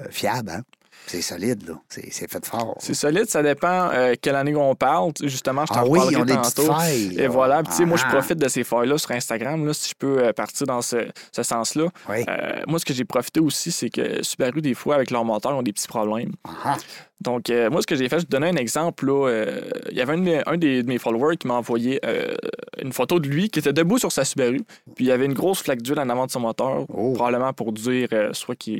[0.00, 0.62] euh, fiable, hein?
[1.08, 1.74] C'est solide, là.
[1.90, 2.74] C'est c'est fait fort.
[2.80, 5.12] C'est solide, ça dépend euh, quelle année on parle.
[5.22, 6.72] Justement, je t'en Ah oui, ils ont des petites tantôt.
[6.72, 7.14] failles.
[7.18, 7.28] Et là.
[7.28, 7.62] voilà.
[7.62, 9.94] Puis, tu sais, moi, je Ah, profite de ces failles-là sur Instagram, là, si je
[9.94, 11.88] peux euh, partir dans ce, ce sens-là.
[12.08, 12.24] Oui.
[12.28, 15.52] Euh, moi, ce que j'ai profité aussi, c'est que Subaru, des fois, avec leur moteur,
[15.52, 16.32] ont des petits problèmes.
[16.64, 16.76] Ah,
[17.22, 19.06] Donc, euh, moi, ce que j'ai fait, je te donnais un exemple.
[19.06, 21.54] Là, euh, il y avait un, de mes- un des, de mes followers qui m'a
[21.54, 22.34] envoyé euh,
[22.82, 24.60] une photo de lui qui était debout sur sa Subaru.
[24.94, 27.12] Puis il y avait une grosse flaque d'huile en avant de son moteur, Oh.
[27.14, 28.70] probablement pour dire soit que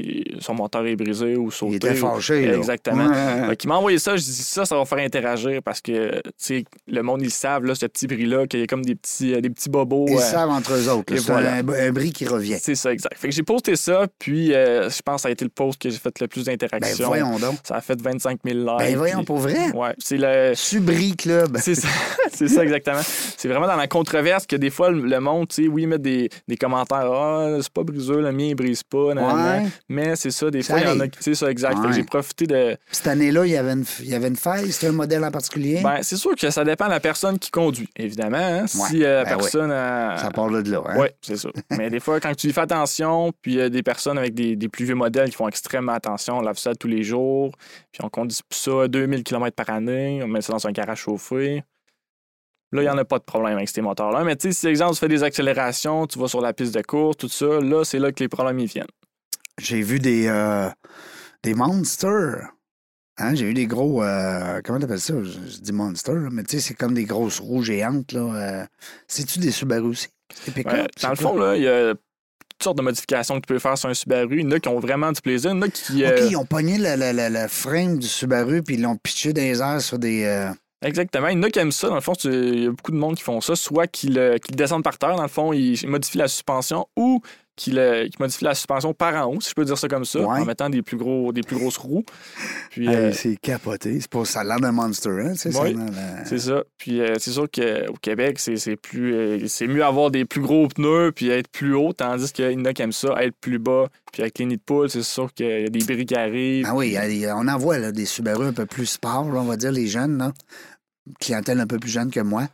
[0.41, 1.73] son moteur est brisé ou sauté.
[1.73, 2.57] Il était ou- fâché, là.
[2.57, 3.07] Exactement.
[3.07, 3.49] Ouais.
[3.49, 6.31] Fait qu'il m'a envoyé ça, je dis ça, ça va faire interagir parce que, tu
[6.37, 9.41] sais, le monde, ils savent, là, ce petit bris-là, qu'il y a comme des petits,
[9.41, 10.07] des petits bobos.
[10.09, 11.05] Ils savent entre eux autres.
[11.17, 11.55] C'est voilà.
[11.55, 12.59] un, un bris qui revient.
[12.61, 13.17] c'est ça, exact.
[13.17, 15.89] Fait que j'ai posté ça, puis je pense que ça a été le post que
[15.89, 17.07] j'ai fait le plus Ben d'interactions.
[17.07, 17.57] voyons donc.
[17.65, 18.79] ça a fait 25 000 likes.
[18.79, 19.71] Ben voyons, puis- pour vrai?
[19.75, 20.53] Ouais, c'est le.
[20.55, 21.57] Subri Club.
[21.61, 21.89] C'est ça,
[22.33, 23.01] c'est ça exactement.
[23.37, 26.29] C'est vraiment dans la controverse que des fois le, monde, tu sais, oui, met des,
[26.49, 29.63] des commentaires, ah, c'est pas briseux, le mien il brise pas, nan, nan, nan.
[29.65, 29.71] Ouais.
[29.89, 31.05] mais c'est ça, des Ça fois, il y en a.
[31.21, 31.79] C'est ça, exact.
[31.79, 31.93] Ouais.
[31.93, 32.77] j'ai profité de.
[32.91, 34.71] Cette année-là, il y avait une, il y avait une faille.
[34.73, 35.81] C'était un modèle en particulier.
[35.83, 38.37] Ben, c'est sûr que ça dépend de la personne qui conduit, évidemment.
[38.39, 38.67] hein.
[38.67, 39.71] Si euh, la ben personne.
[39.71, 40.83] a- Ça part de là.
[40.89, 40.97] Hein?
[40.99, 41.49] Oui, c'est ça.
[41.71, 44.35] Mais des fois, quand tu y fais attention, puis il y a des personnes avec
[44.35, 47.53] des, des plus vieux modèles qui font extrêmement attention, on lave ça tous les jours,
[47.93, 51.01] puis on conduit ça à 2000 km par année, on met ça dans un garage
[51.01, 51.63] chauffé.
[52.73, 54.25] Là, il n'y en a pas de problème avec ces moteurs-là.
[54.25, 56.83] Mais tu sais, si, exemple, tu fais des accélérations, tu vas sur la piste de
[56.83, 58.87] course, tout ça, là, c'est là que les problèmes ils viennent.
[59.59, 60.69] J'ai vu des, euh,
[61.43, 62.51] des monsters.
[63.19, 64.03] Hein, j'ai vu des gros.
[64.03, 65.15] euh, comment t'appelles ça?
[65.23, 68.13] Je, je dis monster, mais tu sais, c'est comme des grosses roues géantes.
[68.13, 68.21] là.
[68.35, 68.67] euh.
[69.07, 70.09] C'est-tu des Subaru aussi?
[70.49, 71.95] Ouais, dans le fond, là, il y a
[72.59, 74.41] toutes sortes de modifications que tu peux faire sur un Subaru.
[74.41, 76.05] Il y en a qui ont vraiment du plaisir, il y en a qui.
[76.05, 78.97] euh, OK, ils ont pogné le, le- le- le frame du Subaru puis ils l'ont
[78.97, 80.25] pitché dans les airs sur des.
[80.25, 80.51] euh,
[80.85, 81.29] Exactement.
[81.29, 81.89] Il y en a qui aiment ça.
[81.89, 83.57] Dans le fond, il y a beaucoup de monde qui font ça.
[83.57, 87.21] Soit qu'ils le descendent par terre, dans le fond, ils modifient la suspension ou
[87.57, 90.05] qu'ils le- qu'ils modifient la suspension par en haut, si je peux dire ça comme
[90.05, 90.41] ça, Ouais.
[90.41, 92.05] en mettant des plus, gros, des plus grosses roues.
[92.71, 93.99] Puis, hey, euh, c'est capoté.
[94.01, 95.35] C'est pas ça a l'air d'un monster, hein?
[95.35, 95.51] ça
[96.27, 96.63] c'est ça.
[96.79, 100.41] Puis euh, c'est sûr qu'au Québec, c'est c'est plus euh, c'est mieux avoir des plus
[100.43, 103.35] gros pneus puis être plus haut, tandis qu'il y en a qui aiment ça, être
[103.41, 103.87] plus bas.
[104.13, 106.67] Puis avec les nids de poule, c'est sûr qu'il y a des bris qui arrivent.
[106.69, 106.97] Ah oui,
[107.35, 109.87] on en voit là, des Subaru un peu plus sport, là, on va dire, les
[109.87, 110.33] jeunes, là.
[111.21, 112.49] clientèle un peu plus jeune que moi.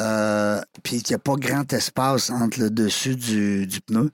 [0.00, 4.10] Euh, puis qu'il n'y a pas grand espace entre le dessus du, du pneu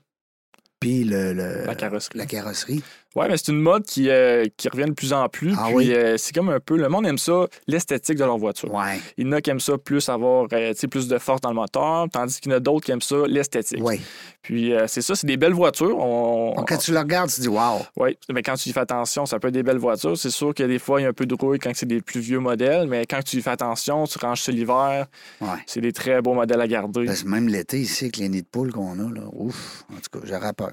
[0.81, 2.17] puis le, le- La carrosserie.
[2.17, 2.83] la carrosserie.
[3.15, 5.53] Ouais, mais c'est une mode qui, euh, qui revient de plus en plus.
[5.57, 5.93] Ah puis oui?
[5.93, 6.77] euh, c'est comme un peu.
[6.77, 8.73] Le monde aime ça, l'esthétique de leur voiture.
[8.73, 11.49] Ouais, Il y en a qui aiment ça plus avoir euh, plus de force dans
[11.49, 13.83] le moteur, tandis qu'il y en a d'autres qui aiment ça, l'esthétique.
[13.83, 13.99] ouais.
[14.43, 15.99] Puis c'est ça, c'est des belles voitures.
[15.99, 17.77] On, Donc, quand tu le regardes, tu dis wow.
[17.95, 20.17] Oui, mais quand tu y fais attention, ça peut être des belles voitures.
[20.17, 22.01] C'est sûr que des fois, il y a un peu de rouille quand c'est des
[22.01, 25.05] plus vieux modèles, mais quand tu y fais attention, tu ranges ça l'hiver,
[25.41, 25.47] Ouais.
[25.67, 27.05] c'est des très beaux modèles à garder.
[27.05, 29.97] Parce que même l'été, ici, avec les nids de poule qu'on a, là, ouf, en
[29.97, 30.71] tout cas, j'aurais peur.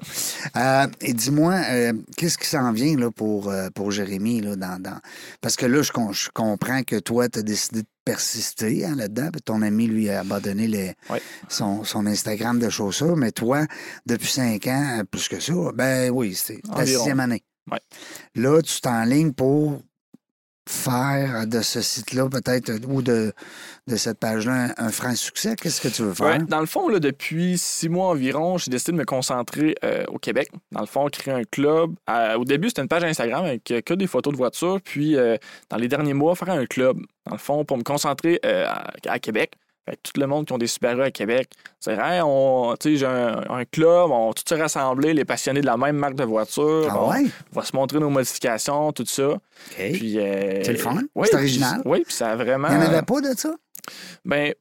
[1.02, 1.92] Et dis-moi, euh,
[2.28, 4.42] qu'est-ce qui s'en vient là, pour, euh, pour Jérémy?
[4.42, 5.00] Là, dans, dans-
[5.40, 9.30] Parce que là, je, je comprends que toi, tu as décidé de persister hein, là-dedans.
[9.46, 10.94] ton ami, lui, a abandonné les-
[11.48, 13.16] son, son Instagram de chaussures.
[13.16, 13.64] Mais toi,
[14.04, 16.98] depuis cinq ans, plus que ça, ben oui, c'est ta Environ.
[16.98, 17.42] sixième année.
[18.34, 19.82] Là, tu t'enlignes pour
[20.68, 23.32] faire de ce site-là, peut-être, ou de,
[23.88, 25.56] de cette page-là, un, un franc succès?
[25.56, 26.26] Qu'est-ce que tu veux faire?
[26.26, 30.04] Ouais, dans le fond, là, depuis six mois environ, j'ai décidé de me concentrer euh,
[30.08, 30.50] au Québec.
[30.70, 31.94] Dans le fond, créer un club.
[32.08, 34.78] Euh, au début, c'était une page Instagram avec euh, que des photos de voitures.
[34.84, 35.36] Puis, euh,
[35.70, 36.98] dans les derniers mois, faire un club.
[37.26, 39.52] Dans le fond, pour me concentrer à, à Québec.
[39.88, 41.48] Fait que tout le monde qui ont des Subaru à Québec,
[41.80, 45.66] c'est hey, on, j'ai un, un club, on va tous se rassembler, les passionnés de
[45.66, 46.88] la même marque de voiture.
[46.90, 47.24] Ah on, ouais?
[47.52, 49.30] va se montrer nos modifications, tout ça.
[49.76, 50.96] Puis, euh, C'est le fun?
[51.14, 51.82] oui, C'est puis- original?
[51.86, 52.68] Oui, puis ça a vraiment.
[52.70, 53.54] Il n'y en avait pas de ça?
[54.26, 54.52] Ben,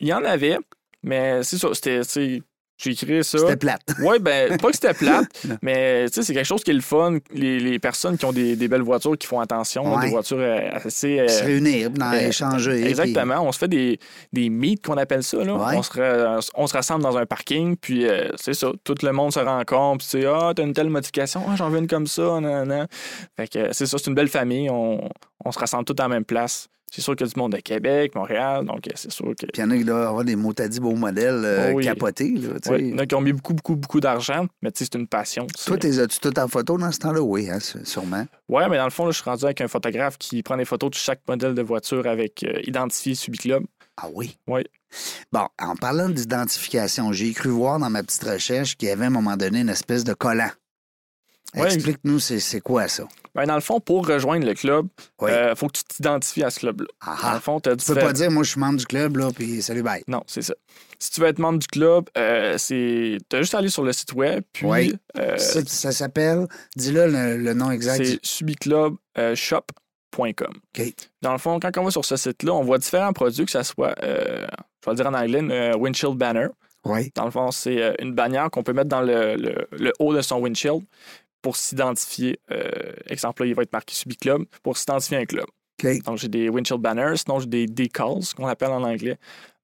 [0.00, 0.56] il y en avait,
[1.02, 2.00] mais c'est ça, c'était,
[2.84, 3.38] j'ai créé ça.
[3.38, 3.80] C'était plate.
[4.00, 5.26] Oui, ben, pas que c'était plate,
[5.62, 7.18] mais tu sais, c'est quelque chose qui est le fun.
[7.32, 10.38] Les, les personnes qui ont des, des belles voitures, qui font attention, là, des voitures
[10.40, 11.20] euh, assez.
[11.20, 12.86] euh, se réunir, dans, euh, échanger.
[12.86, 13.40] Exactement.
[13.40, 13.98] On se fait des,
[14.32, 15.38] des meets qu'on appelle ça.
[15.38, 15.54] Là.
[15.54, 15.76] Ouais.
[15.76, 18.70] On, se on se rassemble dans un parking, puis euh, c'est ça.
[18.84, 21.78] Tout le monde se rencontre, puis c'est Ah, t'as une telle modification, ah, j'en veux
[21.78, 22.40] une comme ça.
[22.40, 22.86] nan, nan.
[23.36, 24.68] Fait que euh, c'est ça, c'est une belle famille.
[24.70, 25.08] On,
[25.44, 26.68] on se rassemble tous à la même place.
[26.94, 29.46] C'est sûr qu'il y a du monde de Québec, Montréal, donc euh, c'est sûr que.
[29.46, 31.84] Puis il y en a qui doivent avoir des motadis beaux modèles euh, Oh oui.
[31.84, 32.30] capotés.
[32.30, 32.68] Là, tu.
[32.68, 34.88] Ouais, il y en a qui ont mis beaucoup, beaucoup, beaucoup d'argent, mais tu sais,
[34.92, 35.46] c'est une passion.
[35.66, 37.20] Toi, t'es as-tu tout en photo dans ce temps-là?
[37.20, 38.26] Oui, hein, sûrement.
[38.48, 40.64] Ouais, mais dans le fond, là, je suis rendu avec un photographe qui prend des
[40.64, 43.64] photos de chaque modèle de voiture avec euh, identifié Subiclub.
[43.96, 44.36] Ah oui?
[44.46, 44.62] Oui.
[45.32, 49.06] Bon, en parlant d'identification, j'ai cru voir dans ma petite recherche qu'il y avait à
[49.08, 50.50] un moment donné une espèce de collant.
[51.54, 51.72] Ouais.
[51.72, 53.04] Explique-nous, c'est quoi ça?
[53.34, 54.86] Ben, dans le fond, pour rejoindre le club,
[55.22, 55.30] il Oui.
[55.56, 56.86] faut que tu t'identifies à ce club-là.
[57.00, 57.34] Ah Dans ah.
[57.34, 59.30] le fond, tu as Tu peux pas dire, moi, je suis membre du club, là,
[59.34, 60.02] puis salut, bye.
[60.08, 60.54] Non, c'est ça.
[61.00, 63.18] Si tu veux être membre du club, euh, c'est.
[63.28, 64.94] Tu as juste à aller sur le site web, puis Oui.
[65.18, 68.02] euh, ça ça s'appelle, dis-le le, le nom exact.
[68.04, 70.52] c'est subiclubshop.com.
[71.22, 73.62] Dans le fond, quand on va sur ce site-là, on voit différents produits, que ce
[73.62, 74.46] soit, euh,
[74.84, 76.48] je vais le dire en anglais, euh, windshield banner.
[76.84, 77.10] Oui.
[77.14, 80.14] Dans le fond, c'est euh, une bannière qu'on peut mettre dans le, le- le haut
[80.14, 80.82] de son windshield.
[81.44, 82.40] Pour s'identifier.
[82.50, 82.70] Euh,
[83.06, 85.44] exemple, là, il va être marqué Subi Club pour s'identifier à un club.
[86.06, 89.18] Donc, j'ai des windshield banners, sinon j'ai des decals, qu'on appelle en anglais,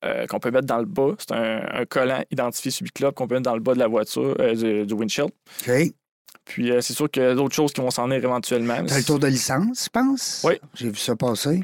[0.04, 1.14] euh, qu'on peut mettre dans le bas.
[1.18, 3.86] C'est un, un collant identifié Subi Club qu'on peut mettre dans le bas de la
[3.88, 5.30] voiture, euh, du, du windshield.
[6.44, 8.84] Puis, euh, c'est sûr qu'il y a d'autres choses qui vont s'en venir éventuellement.
[8.84, 10.42] T'as le tour de licence, je pense?
[10.44, 10.54] Oui.
[10.74, 11.62] J'ai vu ça passer.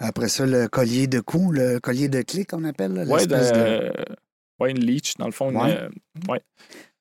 [0.00, 2.94] Après ça, le collier de cou, le collier de clé qu'on appelle.
[2.94, 3.92] l'espèce de- de-
[4.58, 5.50] ouais, une leech, dans le fond.
[5.50, 5.76] une, Ouais.
[5.78, 5.88] euh,
[6.28, 6.40] ouais.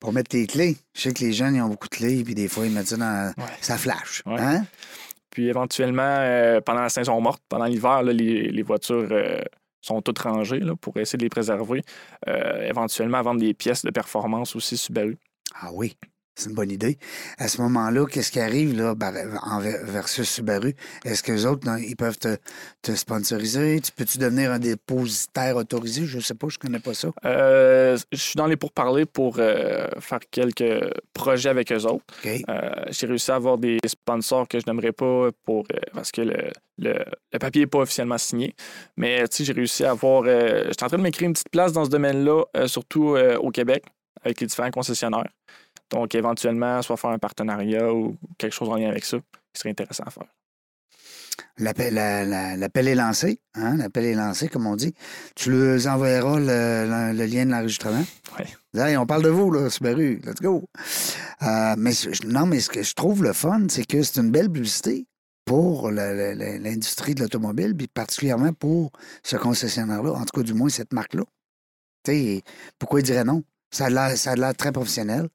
[0.02, 0.76] Pour mettre tes clés.
[0.94, 2.88] Je sais que les jeunes, ils ont beaucoup de clés, puis des fois, ils mettent
[2.88, 3.34] ça dans.
[3.38, 3.50] Ouais.
[3.62, 4.24] Ça flash.
[4.26, 4.42] Ouais.
[4.42, 4.66] Hein?
[5.30, 9.40] Puis éventuellement, euh, pendant la saison morte, pendant l'hiver, là, les, les voitures euh,
[9.80, 11.84] sont toutes rangées là, pour essayer de les préserver.
[12.28, 15.18] Euh, éventuellement, vendre des pièces de performance aussi Subaru.
[15.54, 15.96] Ah oui,
[16.36, 16.98] c'est une bonne idée.
[17.38, 19.14] À ce moment-là, qu'est-ce qui arrive là, bar-
[19.44, 20.74] en ver- versus Subaru?
[21.06, 22.38] Est-ce que les autres, non, ils peuvent te,
[22.82, 23.80] te sponsoriser?
[23.82, 26.06] Tu peux-tu devenir un dépositaire autorisé?
[26.06, 27.10] Je sais pas, je connais pas ça.
[27.26, 32.06] Euh, je suis dans les pourparlers pour euh, faire quelques projets avec eux autres.
[32.50, 36.52] Euh, J'ai réussi à avoir des sponsors que je n'aimerais pas pour, parce que le,
[36.78, 38.56] le, le papier n'est pas officiellement signé.
[38.98, 40.24] Mais j'ai réussi à avoir.
[40.26, 43.38] euh, J'étais en train de m'écrire une petite place dans ce domaine-là, euh, surtout euh,
[43.38, 43.84] au Québec,
[44.24, 45.28] avec les différents concessionnaires.
[45.92, 49.18] Donc, éventuellement, soit faire un partenariat ou quelque chose en lien avec ça,
[49.54, 50.28] qui serait intéressant à faire.
[51.58, 53.40] L'appel, la- la- l'appel est lancé.
[53.56, 53.78] Hein?
[53.78, 54.94] L'appel est lancé, comme on dit.
[55.36, 56.46] Tu leur enverras le,
[56.88, 58.04] le- le lien de l'enregistrement.
[58.74, 60.22] Hey, on parle de vous, là, Subaru.
[60.24, 60.64] Let's go.
[61.42, 61.92] Euh, mais
[62.26, 65.08] non, mais ce que je trouve le fun, c'est que c'est une belle publicité
[65.46, 68.92] pour l'industrie de l'automobile, puis particulièrement pour
[69.24, 71.24] ce concessionnaire-là, en tout cas, du moins, cette marque-là.
[72.04, 72.42] Tu sais,
[72.80, 73.44] pourquoi il dirait non?
[73.72, 75.30] Ça a l'air, très professionnel.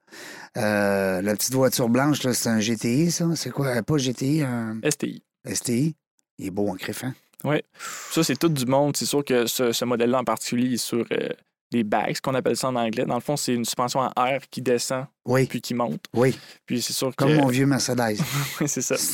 [0.56, 3.24] Euh, la petite voiture blanche, c'est un GTI, ça?
[3.34, 3.82] C'est quoi?
[3.82, 5.22] Pas GTI, un STI.
[5.50, 5.96] STI?
[6.38, 7.14] Il est beau en crif, hein?
[8.10, 8.96] Ça, c'est tout du monde.
[8.96, 11.28] C'est sûr que ce, ce modèle-là en particulier est sur euh,
[11.70, 13.04] des bags, qu'on appelle ça en anglais.
[13.04, 16.00] Dans le fond, c'est une suspension en air qui descend Oui, puis qui monte.
[16.14, 16.38] oui.
[16.66, 17.16] Puis c'est sûr que.
[17.16, 18.16] Comme mon vieux Mercedes.
[18.60, 18.94] Oui, c'est ça.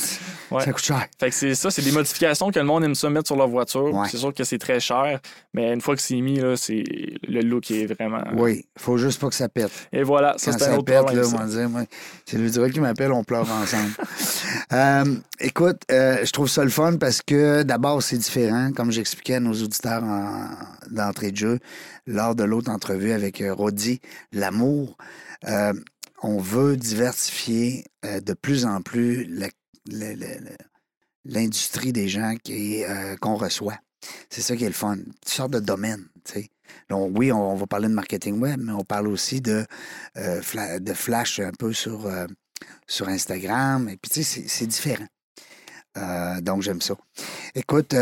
[0.51, 0.63] Ouais.
[0.65, 1.07] Ça coûte cher.
[1.19, 3.47] Fait que c'est ça, c'est des modifications que le monde aime ça mettre sur leur
[3.47, 3.91] voiture.
[3.91, 4.07] Ouais.
[4.11, 5.19] C'est sûr que c'est très cher,
[5.55, 6.83] mais une fois que c'est mis, là, c'est
[7.27, 8.21] le look est vraiment.
[8.35, 9.71] Oui, faut juste pas que ça pète.
[9.91, 11.17] Et voilà, ça Quand c'est un ça autre pète, problème.
[11.23, 11.35] là, ça.
[11.35, 11.81] on va dire, moi,
[12.27, 13.93] c'est le direct qui m'appelle, on pleure ensemble.
[14.71, 15.05] Euh,
[15.39, 19.39] écoute, euh, je trouve ça le fun parce que d'abord, c'est différent, comme j'expliquais à
[19.39, 20.49] nos auditeurs en-
[20.89, 21.59] d'entrée de jeu
[22.07, 24.97] lors de l'autre entrevue avec euh, Roddy, l'amour.
[25.47, 25.73] Euh,
[26.23, 29.29] on veut diversifier euh, de plus en plus
[31.25, 33.77] l'industrie des gens euh, qu'on reçoit.
[34.29, 34.97] C'est ça qui est le fun.
[34.97, 36.49] Toutes sortes de domaines, tu sais.
[36.89, 39.65] Donc, oui, on, va parler de marketing web, mais on parle aussi de,
[40.17, 42.07] euh, flash un peu sur,
[43.07, 43.89] Instagram.
[43.89, 45.07] Et c'est- différent.
[46.41, 46.95] Donc, j'aime ça.
[47.53, 47.95] Écoute,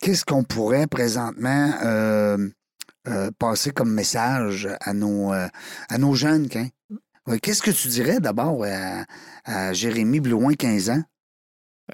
[0.00, 1.72] qu'est-ce qu'on pourrait présentement
[3.38, 6.68] passer comme message à nos, à nos jeunes, hein?
[7.38, 9.04] Qu'est-ce que tu dirais d'abord à,
[9.44, 11.02] à Jérémy Blouin, 15 ans?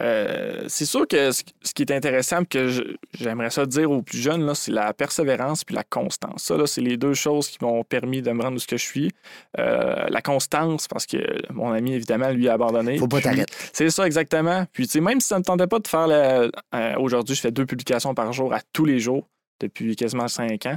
[0.01, 4.03] Euh, c'est sûr que ce ce qui est intéressant, puis que j'aimerais ça dire aux
[4.03, 6.45] plus jeunes, là, c'est la persévérance puis la constance.
[6.45, 8.77] Ça, là, c'est les deux choses qui m'ont permis de me rendre où ce que
[8.77, 9.13] je suis.
[9.59, 11.19] Euh, la constance, parce que
[11.53, 12.99] mon ami, évidemment, lui a abandonné.
[12.99, 13.53] Faut pas t'arrêter.
[13.73, 14.67] C'est ça, exactement.
[14.73, 16.51] Puis, tu sais, même si ça ne me tentait pas de faire euh,
[16.99, 19.29] Aujourd'hui, je fais deux publications par jour à tous les jours
[19.61, 20.77] depuis quasiment cinq ans.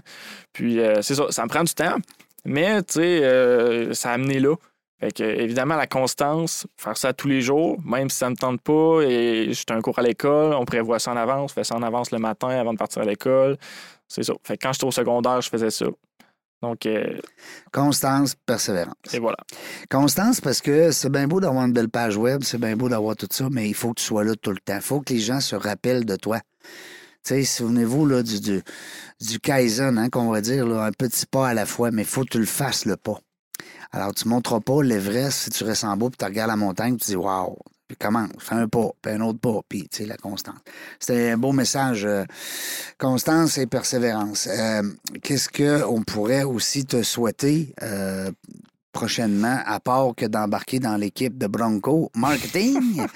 [0.54, 1.98] Puis, euh, c'est ça, ça me prend du temps.
[2.45, 4.56] Mais, tu sais, euh, ça a amené là.
[4.99, 8.36] Fait que, évidemment, la constance, faire ça tous les jours, même si ça ne me
[8.36, 11.63] tente pas et j'étais un cours à l'école, on prévoit ça en avance, on fait
[11.63, 13.58] ça en avance le matin avant de partir à l'école.
[14.10, 14.34] C'est ça.
[14.43, 15.86] Fait que quand j'étais au secondaire, je faisais ça.
[16.62, 17.17] Donc, euh,
[17.71, 18.95] Constance, persévérance.
[19.13, 19.38] et voilà.
[19.89, 23.15] Constance, parce que c'est bien beau d'avoir une belle page web, c'est bien beau d'avoir
[23.15, 24.75] tout ça, mais il faut que tu sois là tout le temps.
[24.75, 26.41] Il faut que les gens se rappellent de toi.
[27.23, 31.91] Souvenez-vous là, du, du, Kaizen, hein, qu'on va dire, un petit pas à la fois,
[31.91, 33.19] mais il faut que tu le fasses le pas.
[33.91, 36.55] Alors, tu ne monteras pas l'Everest si tu restes en bas, puis tu regardes la
[36.55, 39.88] montagne, puis tu dis Waouh, puis commence, fais un pas, puis un autre pas, puis
[39.89, 40.60] tu sais, la constance.
[40.99, 42.05] C'était un beau message.
[42.05, 42.23] euh,
[42.99, 44.47] constance et persévérance.
[44.47, 44.84] Euh,
[45.23, 48.32] Qu'est-ce qu'on pourrait aussi te souhaiter euh,
[48.91, 53.06] prochainement, à part que d'embarquer dans l'équipe de Bronco Marketing?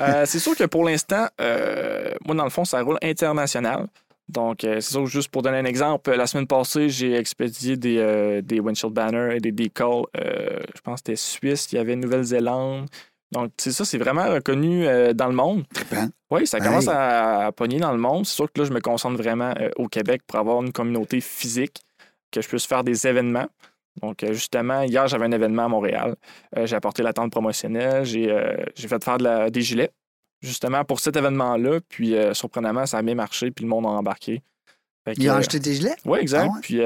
[0.00, 3.86] Euh, c'est sûr que pour l'instant, euh, moi, dans le fond, ça roule international.
[4.28, 8.42] Donc, euh, c'est sûr, juste pour donner un exemple, la semaine passée, j'ai expédié des,
[8.42, 10.02] des windshield banners et des decals.
[10.16, 12.88] je pense que c'était Suisse, il y avait Nouvelle-Zélande.
[13.30, 15.64] Donc, c'est ça, c'est vraiment reconnu dans le monde.
[15.72, 16.08] Trippant.
[16.32, 16.64] Oui, ça Hey.
[16.64, 18.26] commence à, à pogner dans le monde.
[18.26, 21.80] C'est sûr que là, je me concentre vraiment au Québec pour avoir une communauté physique,
[22.32, 23.46] que je puisse faire des événements.
[24.02, 26.16] Donc, euh, justement, hier, j'avais un événement à Montréal.
[26.56, 28.04] Euh, j'ai apporté la tente promotionnelle.
[28.04, 29.90] J'ai euh, j'ai fait faire de la- des gilets,
[30.42, 31.80] justement, pour cet événement-là.
[31.88, 34.42] Puis, euh, surprenamment, ça a bien marché, puis le monde a embarqué.
[35.04, 35.94] Fait que, Il a euh, acheté tes gilets?
[36.04, 36.48] Oui, exact.
[36.50, 36.60] Ah ouais?
[36.62, 36.80] Puis,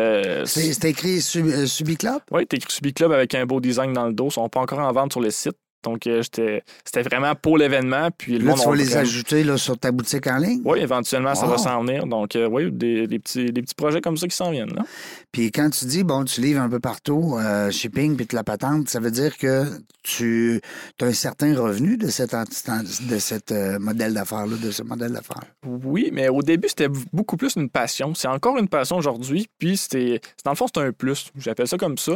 [0.46, 2.20] C'est c'est écrit Sub- Subi Club?
[2.30, 4.26] oui, t'es écrit Subi Club avec un beau design dans le dos.
[4.28, 5.56] Ils sont pas encore en vente sur le site.
[5.82, 8.10] Donc, j'étais, c'était vraiment pour l'événement.
[8.18, 10.36] Puis le Là, monde tu ont vas les vraiment- ajouter là, sur ta boutique en
[10.36, 10.60] ligne?
[10.66, 11.52] Oui, éventuellement, ça Wow.
[11.52, 12.06] va s'en venir.
[12.06, 14.74] Donc, euh, oui, des, des petits, des petits projets comme ça qui s'en viennent.
[14.74, 14.82] Là.
[15.32, 18.42] Puis quand tu dis, bon, tu livres un peu partout, euh, shipping puis de la
[18.42, 19.64] patente, ça veut dire que
[20.02, 20.60] tu
[21.00, 25.44] as un certain revenu de cet, de cet euh, modèle d'affaires-là, de ce modèle d'affaires.
[25.64, 28.12] Oui, mais au début, c'était beaucoup plus une passion.
[28.14, 29.48] C'est encore une passion aujourd'hui.
[29.58, 31.30] Puis, c'était, dans le fond, c'est un plus.
[31.36, 32.12] J'appelle ça comme ça.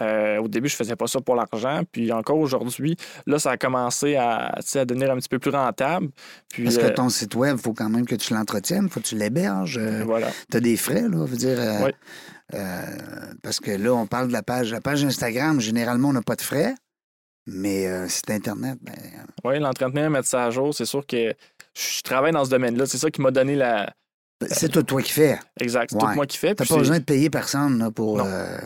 [0.00, 1.82] Euh, au début, je faisais pas ça pour l'argent.
[1.92, 6.08] Puis, encore aujourd'hui, là, ça a commencé à, à devenir un petit peu plus rentable.
[6.48, 8.90] Puis, Parce que euh, ton site web, il faut quand même que tu l'entretiennes, il
[8.90, 9.78] faut que tu l'héberges.
[10.04, 10.28] voilà.
[10.50, 11.58] tu as des frais, là, je veux dire.
[11.84, 11.90] Oui.
[12.54, 14.70] Euh, parce que là, on parle de la page.
[14.72, 16.74] La page Instagram, généralement, on n'a pas de frais.
[17.46, 18.94] Mais euh, site Internet, ben,
[19.44, 21.32] Oui, l'entretenir, mettre ça à jour, c'est sûr que
[21.74, 22.86] je travaille dans ce domaine-là.
[22.86, 23.92] C'est ça qui m'a donné la.
[24.50, 25.38] C'est tout toi qui fais.
[25.60, 25.90] Exact.
[25.90, 26.10] C'est Ouais.
[26.10, 26.50] tout moi qui fais.
[26.50, 28.58] Tu puis pas besoin de payer personne là, pour, euh,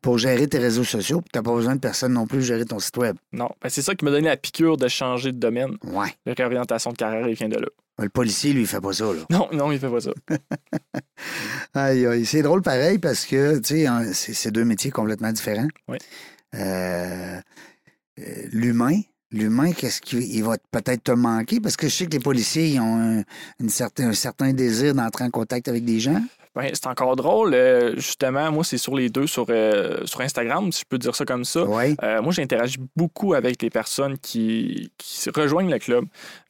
[0.00, 1.22] pour gérer tes réseaux sociaux.
[1.32, 3.16] Tu n'as pas besoin de personne non plus gérer ton site web.
[3.32, 5.76] Non, Ben, c'est ça qui m'a donné la piqûre de changer de domaine.
[5.84, 6.08] Ouais.
[6.26, 7.66] La réorientation de carrière, il vient de là.
[7.98, 9.06] Le policier, lui, il fait pas ça.
[9.06, 9.22] Là.
[9.30, 10.10] Non, non, il fait pas ça.
[11.74, 12.26] Aïe, aïe.
[12.26, 15.68] C'est drôle pareil parce que, tu sais, hein, c'est c'est deux métiers complètement différents.
[15.88, 15.98] Oui.
[16.54, 17.40] Euh,
[18.18, 21.60] euh, L'humain, l'humain, qu'est-ce qu'il il va peut-être te manquer?
[21.60, 23.22] Parce que je sais que les policiers, ils ont un,
[23.60, 26.22] une certain, un certain désir d'entrer en contact avec des gens.
[26.54, 27.52] Ben, c'est encore drôle.
[27.52, 31.14] euh, justement, moi, c'est sur les deux, sur, euh, sur Instagram, si je peux dire
[31.14, 31.64] ça comme ça.
[31.64, 31.94] Oui.
[32.02, 36.06] Euh, moi, j'interagis beaucoup avec les personnes qui, qui rejoignent le club.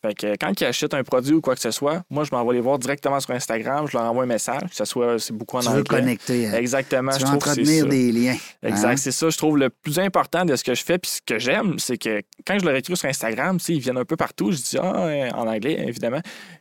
[0.06, 2.54] Fait que quand ils achètent un produit ou quoi que ce soit, moi, je m'envoie
[2.54, 5.56] les voir directement sur Instagram, je leur envoie un message, que ce soit, c'est beaucoup
[5.56, 5.84] en Tu veux anglais.
[6.00, 6.46] connecter.
[6.46, 6.52] hein.
[6.54, 7.12] Exactement.
[7.12, 7.88] Tu je veux trouve entretenir ça.
[7.90, 8.36] des liens.
[8.62, 8.96] Exact, hein?
[8.96, 9.30] c'est ça.
[9.30, 10.98] Je trouve le plus important de ce que je fais.
[10.98, 14.04] Puis ce que j'aime, c'est que quand je leur écris sur Instagram, ils viennent un
[14.04, 14.52] peu partout.
[14.52, 16.20] Je dis, ah, euh, en anglais, évidemment.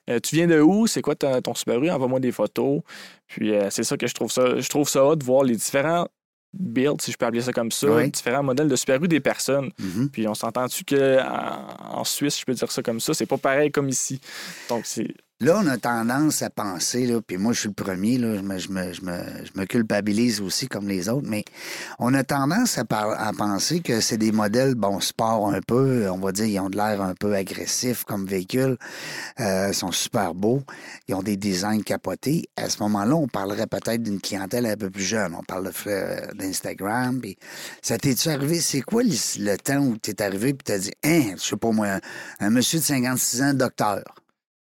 [0.10, 0.88] Euh, tu viens de où?
[0.88, 1.89] C'est quoi ta- ton Subaru?
[1.89, 2.81] Envoie-moi des photos.
[3.27, 4.60] Puis euh, c'est ça que je trouve ça.
[4.60, 6.08] Je trouve ça hot de voir les différents
[6.60, 8.10] builds, si je peux appeler ça comme ça, Oui.
[8.10, 9.72] différents modèles de Subaru des personnes.
[9.80, 10.10] Mhm.
[10.10, 13.72] Puis on s'entend-tu qu'en en Suisse, je peux dire ça comme ça, c'est pas pareil
[13.72, 14.20] comme ici.
[14.70, 15.08] Donc c'est.
[15.41, 18.41] Là, on a tendance à penser, là, puis moi, je suis le premier, là, je,
[18.41, 21.43] me, je, me, je, me, je me culpabilise aussi comme les autres, mais
[22.00, 26.10] on a tendance à, par- à penser que c'est des modèles, bon, sport un peu,
[26.10, 28.78] on va dire, ils ont de l'air un peu agressifs comme véhicule,
[29.41, 30.63] euh, ils sont super beaux,
[31.10, 32.48] ils ont des designs capotés.
[32.56, 35.36] À ce moment-là, on parlerait peut-être d'une clientèle un peu plus jeune.
[35.36, 35.69] On parle
[36.36, 37.38] d'Instagram, puis
[37.82, 38.62] ça t'es-tu arrivé?
[38.62, 42.00] C'est quoi le, temps où t'es arrivé puis t'as dit, hein, je sais pas moi,
[42.39, 44.02] un monsieur de 56 ans, docteur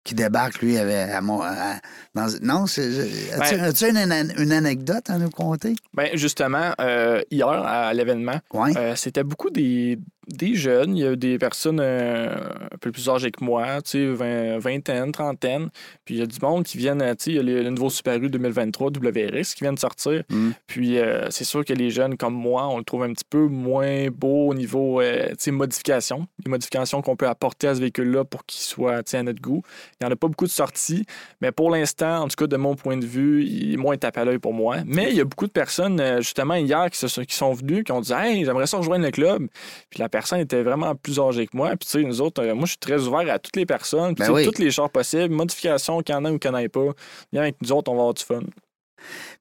[0.06, 1.80] qui débarque, lui, avec, à mon, à-
[2.14, 2.86] dans, non, c'est,
[3.34, 5.74] as-tu, Ben- as-tu une, anecdote à nous conter?
[5.92, 8.38] Ben justement, euh, hier à l'événement.
[8.54, 10.96] Euh, c'était beaucoup des, des jeunes.
[10.96, 12.34] Il y a des personnes euh,
[12.72, 15.68] un peu plus âgées que moi, tu sais, vingt- vingtaine, trentaine.
[16.04, 17.70] Puis il y a du monde qui viennent, tu sais, il y a le, le
[17.70, 20.22] nouveau Subaru 2023 WRX qui vient de sortir.
[20.30, 20.50] Mm.
[20.66, 23.46] Puis euh, c'est sûr que les jeunes comme moi, on le trouve un petit peu
[23.46, 26.26] moins beau au niveau, euh, tu sais, modification.
[26.44, 29.40] Les modifications qu'on peut apporter à ce véhicule-là pour qu'il soit, tu sais, à notre
[29.40, 29.62] goût.
[30.00, 31.04] Il n'y en a pas beaucoup de sorties.
[31.40, 34.18] Mais pour l'instant, en tout cas, de mon point de vue, il est moins tape
[34.18, 34.78] à l'œil pour moi.
[34.86, 37.84] Mais il y a beaucoup de personnes, justement, hier, qui, se sont, qui sont venues,
[37.84, 39.46] qui ont dit Hey, j'aimerais ça rejoindre le club.
[39.90, 41.70] Puis la personne était vraiment plus âgée que moi.
[41.70, 44.14] Puis, tu sais, nous autres, euh, moi, je suis très ouvert à toutes les personnes.
[44.14, 44.48] Puis, Ben oui.
[44.58, 46.88] les chars possibles, modifications qu'il y en a ou qu'il n'y en ait pas.
[47.32, 48.40] Viens avec nous autres, on va avoir du fun.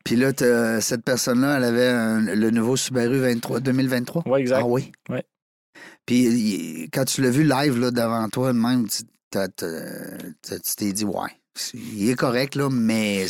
[0.04, 0.32] Puis là,
[0.82, 4.24] cette personne-là, elle avait un- le nouveau Subaru 23, 2023?
[4.28, 4.60] Ouais, exact.
[4.64, 4.92] Ah oui?
[5.10, 5.24] Ouais.
[6.06, 11.30] Puis quand tu l'as vu live là, devant toi, même, tu t'es dit, ouais,
[11.74, 13.26] il est correct, là, mais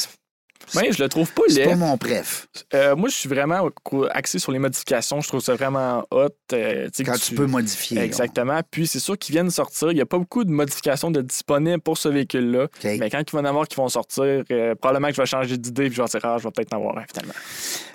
[0.68, 1.70] c'est Mais je le trouve pas c'est laid.
[1.70, 2.48] pas mon préf.
[2.74, 3.70] Euh, moi, je suis vraiment
[4.12, 5.22] axé sur les modifications.
[5.22, 6.30] Je trouve ça vraiment hot.
[6.54, 8.00] euh, Quand tu peux modifier.
[8.00, 8.60] Exactement.
[8.70, 9.92] Puis c'est sûr qu'ils viennent sortir.
[9.92, 12.68] Il n'y a pas beaucoup de modifications de disponibles pour ce véhicule-là.
[12.84, 15.58] Mais quand il va en avoir qui vont sortir, euh, probablement que je vais changer
[15.58, 17.34] d'idée et je vais dire, ah, je vais peut-être en avoir un finalement.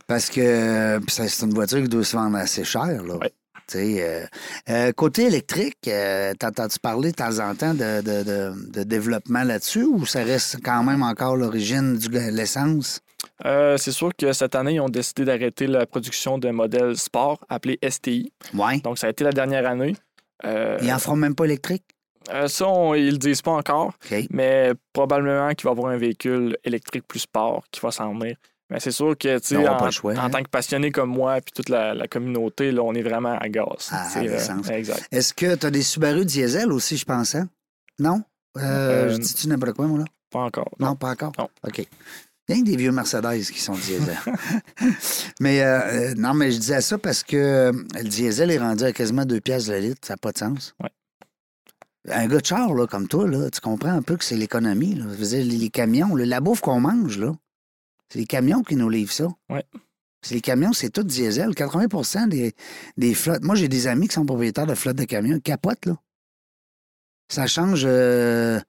[0.06, 2.86] Parce que puis c'est une voiture qui doit se vendre assez cher.
[2.86, 3.14] Là.
[3.16, 3.32] Ouais.
[3.78, 4.24] Euh,
[4.68, 9.42] euh, côté électrique, euh, t'entends-tu parler de temps en temps de, de- de- de développement
[9.44, 13.00] là-dessus ou ça reste quand même encore l'origine de l'essence?
[13.44, 17.38] Euh, c'est sûr que cette année, ils ont décidé d'arrêter la production d'un modèle sport
[17.48, 18.32] appelé STI.
[18.54, 18.80] Oui.
[18.82, 19.94] Donc, ça a été la dernière année.
[20.44, 21.84] Ils en feront même pas électrique?
[22.46, 23.94] ça, on- ils le disent pas encore,
[24.30, 28.36] mais probablement qu'il va y avoir un véhicule électrique plus sport qui va s'en venir.
[28.70, 30.30] Mais c'est sûr que, tu sais, en, hein.
[30.30, 33.48] tant que passionné comme moi et toute la, la communauté, là, on est vraiment à
[33.48, 33.88] gaz.
[33.90, 35.08] À euh, exact.
[35.10, 37.48] Est-ce que tu as des Subaru diesel aussi, je pense, hein?
[37.98, 38.22] Non?
[38.56, 40.04] Euh, Euh, je dis-tu n'importe quoi, moi, là?
[40.30, 40.70] Pas encore.
[40.78, 41.32] Non, pas encore?
[41.38, 41.48] Non.
[41.66, 41.84] OK.
[42.48, 44.16] Il y a des vieux Mercedes qui sont diesel.
[45.40, 45.80] mais euh,
[46.10, 49.40] euh, non, mais je disais ça parce que le diesel est rendu à quasiment 2
[49.40, 50.00] piastres le litre.
[50.06, 50.74] Ça n'a pas de sens.
[50.82, 50.90] Ouais.
[52.08, 54.94] Un gars de char, là, comme toi, là, tu comprends un peu que c'est l'économie.
[54.94, 55.04] là.
[55.10, 57.32] Je veux dire, les, camions, le- la bouffe qu'on mange, là,
[58.10, 59.28] c'est les camions qui nous livrent ça.
[59.48, 59.64] Ouais.
[60.22, 61.54] C'est les camions, c'est tout diesel.
[61.54, 62.52] 80 des,
[62.98, 63.42] des flottes.
[63.42, 65.36] Moi, j'ai des amis qui sont propriétaires de flottes de camions.
[65.36, 65.96] Ils capotent, là.
[67.28, 67.84] Ça change.
[67.86, 68.60] euh,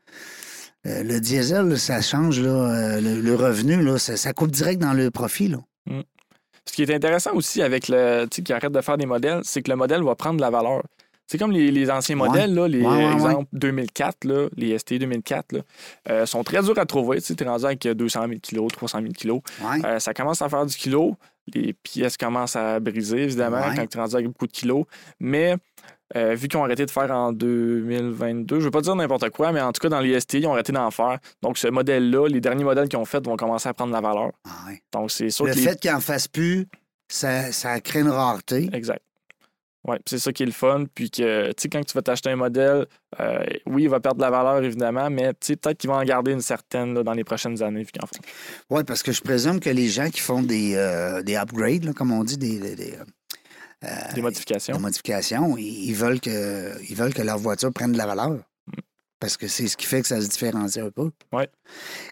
[0.87, 4.81] euh, le diesel, ça change là, euh, le, le revenu, là, ça, ça coupe direct
[4.81, 5.47] dans le profit.
[5.47, 5.57] Là.
[6.65, 9.41] Ce qui est intéressant aussi avec le, tu sais, qui arrête de faire des modèles,
[9.43, 10.83] c'est que le modèle va prendre de la valeur.
[11.31, 12.27] C'est comme les, les anciens Ouais.
[12.27, 15.59] modèles, là, les Ouais, exemples 2004, là, les ST 2004, là,
[16.09, 17.21] euh, sont très durs à trouver.
[17.21, 19.31] Tu es rendu avec 200 000 kg, 300 000 kg.
[19.63, 19.85] Ouais.
[19.85, 21.15] Euh, ça commence à faire du kilo.
[21.53, 24.83] Les pièces commencent à briser, évidemment, quand tu es rendu avec beaucoup de kilos.
[25.21, 25.55] Mais
[26.17, 29.53] euh, vu qu'ils ont arrêté de faire en 2022, je veux pas dire n'importe quoi,
[29.53, 31.17] mais en tout cas, dans les ST, ils ont arrêté d'en faire.
[31.41, 34.31] Donc, ce modèle-là, les derniers modèles qu'ils ont faits vont commencer à prendre la valeur.
[34.45, 34.81] Ah ouais.
[34.91, 36.67] Donc, c'est sûr Le que les- fait qu'il en fasse plus,
[37.07, 38.69] ça, ça crée une rareté.
[38.73, 39.01] Exact.
[39.87, 40.85] Oui, c'est ça qui est le fun.
[40.93, 42.85] Puis que, tu sais, quand tu vas t'acheter un modèle,
[43.19, 45.97] euh, oui, il va perdre de la valeur, évidemment, mais tu sais, peut-être qu'il va
[45.97, 47.85] en garder une certaine là, dans les prochaines années.
[48.69, 51.93] Oui, parce que je présume que les gens qui font des, euh, des upgrades, là,
[51.93, 52.93] comme on dit, des, des, des,
[53.83, 54.75] euh, Des modifications.
[54.75, 58.37] des modifications, ils, veulent que, ils veulent que leur voiture prenne de la valeur.
[59.19, 61.11] Parce que c'est ce qui fait que ça se différencie un peu.
[61.31, 61.47] Ouais.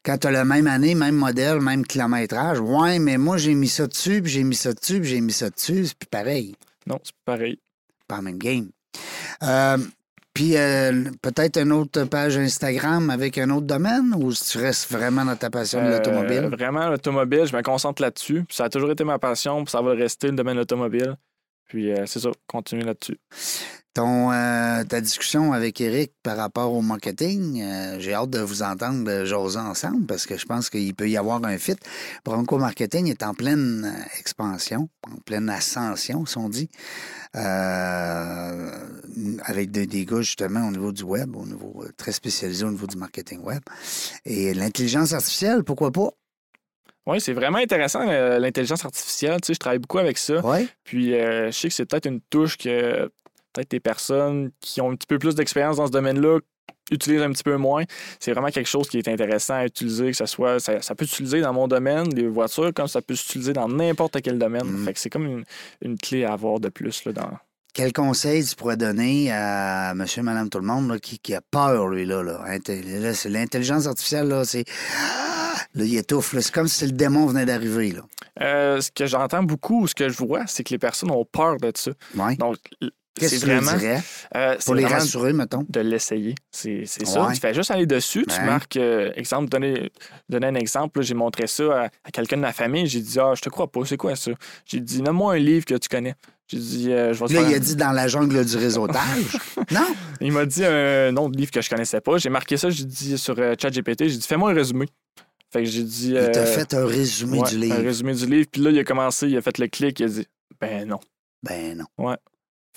[0.03, 3.67] Quand tu as la même année, même modèle, même kilométrage, ouais, mais moi, j'ai mis
[3.67, 6.55] ça dessus, puis j'ai mis ça dessus, puis j'ai mis ça dessus, c'est plus pareil.
[6.87, 7.59] Non, c'est pareil.
[8.07, 8.69] pas la même game.
[9.43, 9.77] Euh,
[10.33, 14.91] puis euh, peut-être une autre page Instagram avec un autre domaine ou si tu restes
[14.91, 16.49] vraiment dans ta passion de Euh, l'automobile?
[16.51, 18.45] Vraiment, l'automobile, je me concentre là-dessus.
[18.49, 21.15] Ça a toujours été ma passion, puis ça va rester le domaine de l'automobile.
[21.69, 23.17] Puis euh, c'est ça, continuer là-dessus.
[23.93, 28.63] Ton, euh, ta discussion avec Eric par rapport au marketing, euh, j'ai hâte de vous
[28.63, 31.75] entendre jaser ensemble parce que je pense qu'il peut y avoir un fit.
[32.25, 36.69] Bronco Marketing est en pleine expansion, en pleine ascension, si on dit,
[39.43, 42.87] avec des, des gars justement au niveau du web, au niveau très spécialisé au niveau
[42.87, 43.61] du marketing web.
[44.25, 46.09] Et l'intelligence artificielle, pourquoi pas?
[47.09, 49.41] Oui, c'est vraiment intéressant, euh, l'intelligence artificielle.
[49.41, 50.41] Tu sais, je travaille beaucoup avec ça.
[50.83, 53.09] Puis euh, je sais que c'est peut-être une touche que
[53.51, 56.39] peut-être des personnes qui ont un petit peu plus d'expérience dans ce domaine-là
[56.91, 57.83] utilisent un petit peu moins.
[58.19, 60.59] C'est vraiment quelque chose qui est intéressant à utiliser, que ce soit.
[60.59, 64.21] Ça, ça peut s'utiliser dans mon domaine, les voitures, comme ça peut s'utiliser dans n'importe
[64.21, 64.67] quel domaine.
[64.67, 64.85] Mm.
[64.85, 65.43] Fait que c'est comme une,
[65.81, 67.31] une clé à avoir de plus là, dans.
[67.73, 71.41] Quel conseil tu pourrais donner à monsieur, madame, tout le monde là, qui, qui a
[71.41, 72.23] peur, lui, là?
[72.23, 74.65] là, là, c'est l'intelligence artificielle, là, c'est...
[75.75, 76.35] Là, il étouffe.
[76.39, 77.95] C'est comme si le démon venait d'arriver.
[78.41, 81.57] Euh, ce que j'entends beaucoup, ce que je vois, c'est que les personnes ont peur
[81.57, 81.91] de ça.
[82.15, 82.35] Ouais.
[82.35, 82.57] Donc,
[83.19, 83.73] Qu'est-ce c'est que vraiment.
[83.77, 84.01] dirais
[84.35, 85.65] euh, pour les rassurer, mettons?
[85.67, 86.35] de l'essayer.
[86.51, 87.29] C'est ça.
[87.33, 89.91] Tu fais juste aller dessus, tu marques, euh, exemple, donner,
[90.29, 93.33] donner un exemple, j'ai montré ça à, à quelqu'un de ma famille, j'ai dit, ah,
[93.35, 94.31] je te crois pas, c'est quoi ça?
[94.65, 96.15] J'ai dit, nomme-moi un livre que tu connais.
[96.47, 98.57] J'ai dit, euh, je vais te Là, faire il a dit dans la jungle du
[98.57, 99.37] réseautage.
[99.71, 99.85] non?
[100.21, 102.17] Il m'a dit un nom de livre que je connaissais pas.
[102.17, 104.85] J'ai marqué ça, j'ai dit sur ChatGPT, j'ai dit, fais-moi un résumé.
[105.51, 106.09] Fait que j'ai dit.
[106.09, 107.75] Il t'a euh, fait un résumé ouais, du Un livre.
[107.81, 108.47] résumé du livre.
[108.51, 110.27] Puis là, il a commencé, il a fait le clic, il a dit,
[110.61, 110.99] ben non.
[111.43, 112.15] Ben non.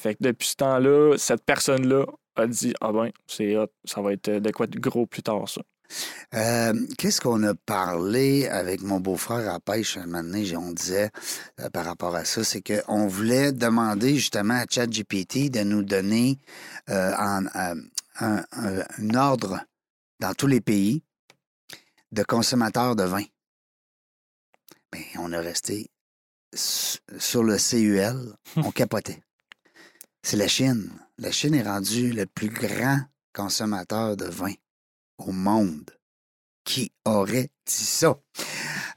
[0.01, 2.07] Fait que depuis ce temps-là, cette personne-là
[2.37, 5.49] a dit, ah ben, c'est hot, ça va être de quoi de gros plus tard,
[5.49, 5.61] ça.
[6.35, 10.73] Euh, Qu'est-ce qu'on a parlé avec mon beau-frère à la pêche un moment donné, on
[10.73, 11.11] disait
[11.61, 16.39] euh, par rapport à ça, c'est qu'on voulait demander justement à ChatGPT de nous donner
[16.89, 17.77] euh, euh, un,
[18.21, 19.61] un- un ordre
[20.21, 21.03] dans tous les pays
[22.13, 23.25] de consommateurs de vin.
[24.93, 25.91] Bien, on a resté
[26.55, 29.23] su- sur le CUL, on capotait.
[30.23, 30.91] C'est la Chine.
[31.19, 33.01] La Chine est rendue le plus grand
[33.35, 34.53] consommateur de vin
[35.19, 35.91] au monde.
[36.65, 38.17] Qui aurait dit ça?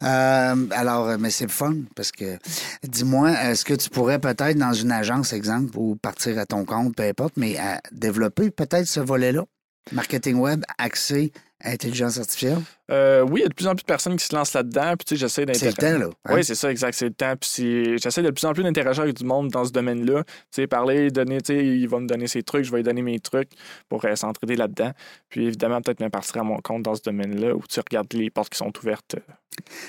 [0.04, 2.38] Euh, alors, euh, mais c'est fun parce que,
[2.84, 6.96] dis-moi, est-ce que tu pourrais peut-être dans une agence, exemple, ou partir à ton compte,
[6.96, 9.46] peu importe, mais à développer peut-être ce volet-là?
[9.94, 11.32] Marketing web, accès,
[11.66, 12.60] intelligence artificielle?
[12.92, 14.94] Euh, oui, il y a de plus en plus de personnes qui se lancent là-dedans.
[14.98, 16.00] Puis, tu sais, j'essaie C'est le d'interagir.
[16.00, 16.14] temps, là.
[16.26, 16.36] hein?
[16.36, 16.94] Oui, c'est ça, exact.
[16.94, 17.34] C'est le temps.
[17.40, 20.24] Puis j'essaie de plus en plus d'interagir avec du monde dans ce domaine-là.
[20.24, 22.84] Tu sais, parler, donner, tu sais, il va me donner ses trucs, je vais lui
[22.84, 23.50] donner mes trucs
[23.90, 24.92] pour euh, s'entraider là-dedans.
[25.30, 28.30] Puis évidemment, peut-être me partir à mon compte dans ce domaine-là où tu regardes les
[28.30, 29.16] portes qui sont ouvertes.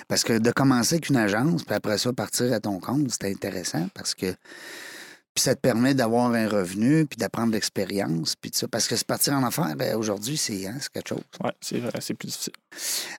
[0.08, 3.28] Parce que de commencer avec une agence, puis après ça, partir à ton compte, c'est
[3.30, 4.26] intéressant parce que
[5.37, 8.68] puis ça te permet d'avoir un revenu, puis d'apprendre de l'expérience, puis tout ça.
[8.68, 11.20] Parce que se partir en affaires, ben, aujourd'hui, c'est hein, quelque chose.
[11.45, 12.55] Ouais, c'est vrai, c'est plus difficile.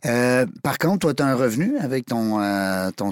[0.06, 3.12] Euh, par contre, toi, tu as un revenu avec ton, euh, ton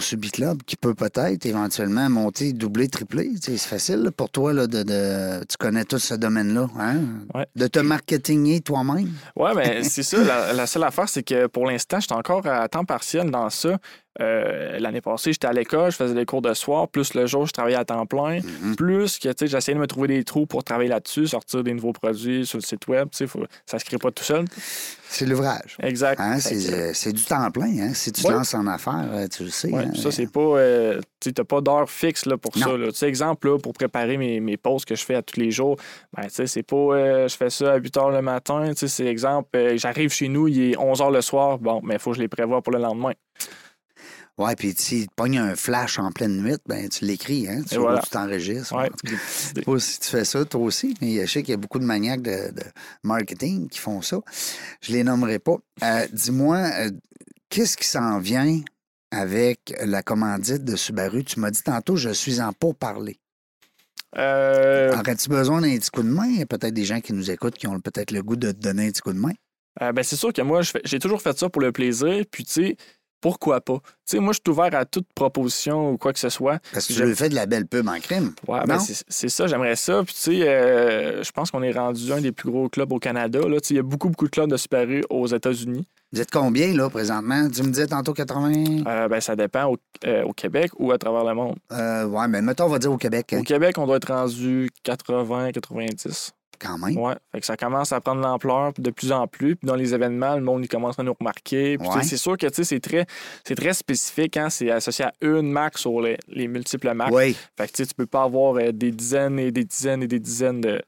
[0.65, 3.31] qui peut peut-être éventuellement monter, doubler, tripler.
[3.41, 6.97] C'est facile là, pour toi, là, de, de- tu connais tout ce domaine-là, hein?
[7.33, 7.45] Ouais.
[7.55, 9.09] de te marketinger toi-même.
[9.35, 10.17] Ouais, mais c'est ça.
[10.23, 13.49] La, la seule affaire, c'est que pour l'instant, je suis encore à temps partiel dans
[13.49, 13.77] ça.
[14.21, 17.45] Euh, L'année passée, j'étais à l'école, je faisais des cours de soir, plus le jour,
[17.47, 18.39] je travaillais à temps plein.
[18.61, 18.77] Mhm.
[18.77, 22.45] Plus que, j'essayais de me trouver des trous pour travailler là-dessus, sortir des nouveaux produits
[22.45, 23.09] sur le site web.
[23.27, 24.45] Faut- ça se crée pas tout seul.
[25.09, 25.75] C'est l'ouvrage.
[25.81, 26.19] Exact.
[26.21, 26.34] Hein?
[26.35, 27.65] Hein, c'est euh, c'est du temps plein.
[27.79, 27.93] Hein.
[27.93, 28.33] Si tu te Ouais.
[28.33, 29.71] lances en affaires, euh, tu le sais.
[29.71, 29.91] Ouais, hein.
[29.95, 30.39] ça, c'est pas.
[30.39, 32.65] euh, tu n'as pas d'heure fixe là, pour Non.
[32.67, 32.77] ça.
[32.77, 32.87] là.
[32.91, 35.51] Tu sais, exemple, là, pour préparer mes, mes posts que je fais à tous les
[35.51, 35.77] jours,
[36.15, 36.75] ben, tu sais, c'est pas.
[36.75, 38.63] euh, je fais ça à 8 h le matin.
[38.69, 41.57] Tu sais, c'est exemple, euh, j'arrive chez nous, il est 11 h le soir.
[41.59, 43.11] Bon, mais il faut que je les prévoie pour le lendemain.
[44.37, 47.61] Ouais, puis si tu pognes un flash en pleine nuit, ben tu l'écris, hein.
[47.69, 48.01] Tu, voilà.
[48.01, 48.75] t'enregistres.
[48.75, 48.89] Ouais,
[49.79, 52.21] si tu fais ça, toi aussi, mais je sais qu'il y a beaucoup de maniaques
[52.21, 52.63] de, de
[53.03, 54.19] marketing qui font ça.
[54.81, 55.55] Je les nommerai pas.
[55.83, 56.91] Euh, Dis-moi, euh,
[57.49, 58.59] qu'est-ce qui s'en vient
[59.11, 61.23] avec la commandite de Subaru?
[61.23, 63.17] Tu m'as dit tantôt, je suis en pourparler.
[64.17, 66.27] Euh, Aurais-tu besoin d'un petit coup de main?
[66.27, 68.51] Il y a peut-être des gens qui nous écoutent qui ont peut-être le goût de
[68.51, 69.33] te donner un petit coup de main.
[69.81, 72.23] Euh, ben, c'est sûr que moi, j'ai toujours fait ça pour le plaisir.
[72.31, 72.77] Puis, tu sais,
[73.25, 73.79] pourquoi pas?
[73.83, 76.59] Tu sais, moi, je suis ouvert à toute proposition ou quoi que ce soit.
[76.71, 78.33] Parce que Je- tu lui fais de la belle pub en crime.
[78.47, 80.03] Ouais, ben, c'est ça, j'aimerais ça.
[80.03, 82.99] Puis, tu sais, euh, je pense qu'on est rendu un des plus gros clubs au
[82.99, 83.39] Canada.
[83.39, 83.59] Là.
[83.59, 85.87] Tu sais, Il y a beaucoup, beaucoup de clubs de Subaru aux États-Unis.
[86.13, 87.49] Vous êtes combien, là, présentement?
[87.49, 88.83] Tu me disais tantôt 80?
[88.85, 91.55] Euh, ben, ça dépend au, euh, au Québec ou à travers le monde.
[91.71, 94.69] Euh, ouais, mais mettons, on va dire au Québec, Au Québec, on doit être rendu
[94.83, 96.31] 80, 90.
[96.59, 96.97] Quand même.
[96.97, 97.15] Ouais.
[97.31, 99.55] Fait que ça commence à prendre l'ampleur de plus en plus.
[99.55, 101.77] Puis dans les événements, le monde il commence à nous remarquer.
[101.77, 102.03] Ouais.
[102.03, 103.05] c'est sûr que c'est très,
[103.55, 104.37] très spécifique.
[104.37, 104.49] Hein?
[104.49, 107.13] C'est associé à une marque sur les, les multiples marques.
[107.13, 107.35] Oui.
[107.57, 110.61] Fait que tu peux pas avoir euh, des dizaines et des dizaines et des dizaines
[110.61, 110.81] de,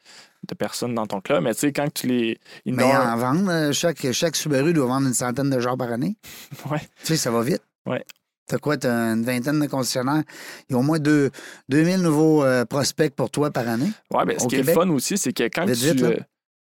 [0.48, 1.44] de personnes dans ton club.
[1.44, 2.38] Mais tu sais, quand tu les.
[2.66, 5.92] ils Mais en vendre, euh, chaque, chaque Subaru doit vendre une centaine de genres par
[5.92, 6.16] année.
[6.70, 6.80] Ouais.
[7.00, 7.62] Tu sais, ça va vite.
[7.86, 8.04] Ouais.
[8.48, 8.78] T'as quoi?
[8.78, 10.24] T'as une vingtaine de concessionnaires?
[10.70, 11.32] Il y a au moins deux,
[11.70, 13.92] 2000 nouveaux euh, prospects pour toi par année.
[14.12, 16.06] Ouais, ben, ce qui est le fun aussi, c'est que quand Vite, tu.
[16.06, 16.18] euh,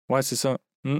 [0.09, 0.57] ouais, c'est ça.
[0.85, 0.99] Hmm.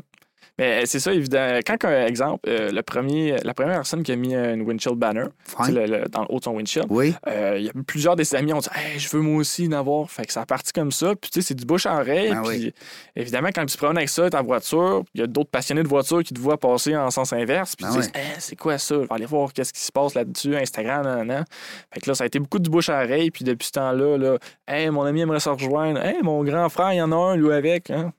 [0.60, 1.60] Mais euh, c'est ça, évident.
[1.66, 5.26] Quand, par exemple, euh, le premier, la première personne qui a mis une windshield banner
[5.70, 7.16] le- le- dans le haut de son windshield, Oui.
[7.28, 9.68] euh, il y a plusieurs de ses amis ont dit hey, Je veux moi aussi
[9.68, 10.10] en avoir.
[10.12, 11.16] Fait que ça a parti comme ça.
[11.20, 12.30] Puis tu sais, c'est du bouche à oreille.
[12.30, 12.74] Ben puis oui.
[13.16, 15.88] évidemment, quand tu te promènes avec ça, ta voiture, il y a d'autres passionnés de
[15.88, 17.76] voiture qui te voient passer en sens inverse.
[17.76, 18.22] Puis Ben tu dis oui.
[18.22, 18.94] Hey, C'est quoi ça?
[18.96, 21.46] Je vais aller voir qu'est-ce qui se passe là-dessus, Instagram, nan.
[21.92, 23.32] Fait que là, ça a été beaucoup de bouche à oreille.
[23.32, 24.38] Puis depuis ce temps-là, là,
[24.68, 26.00] hey, mon ami aimerait se rejoindre.
[26.00, 27.90] Hey, mon grand frère, il y en a un, lui, avec.
[27.90, 28.14] Hein?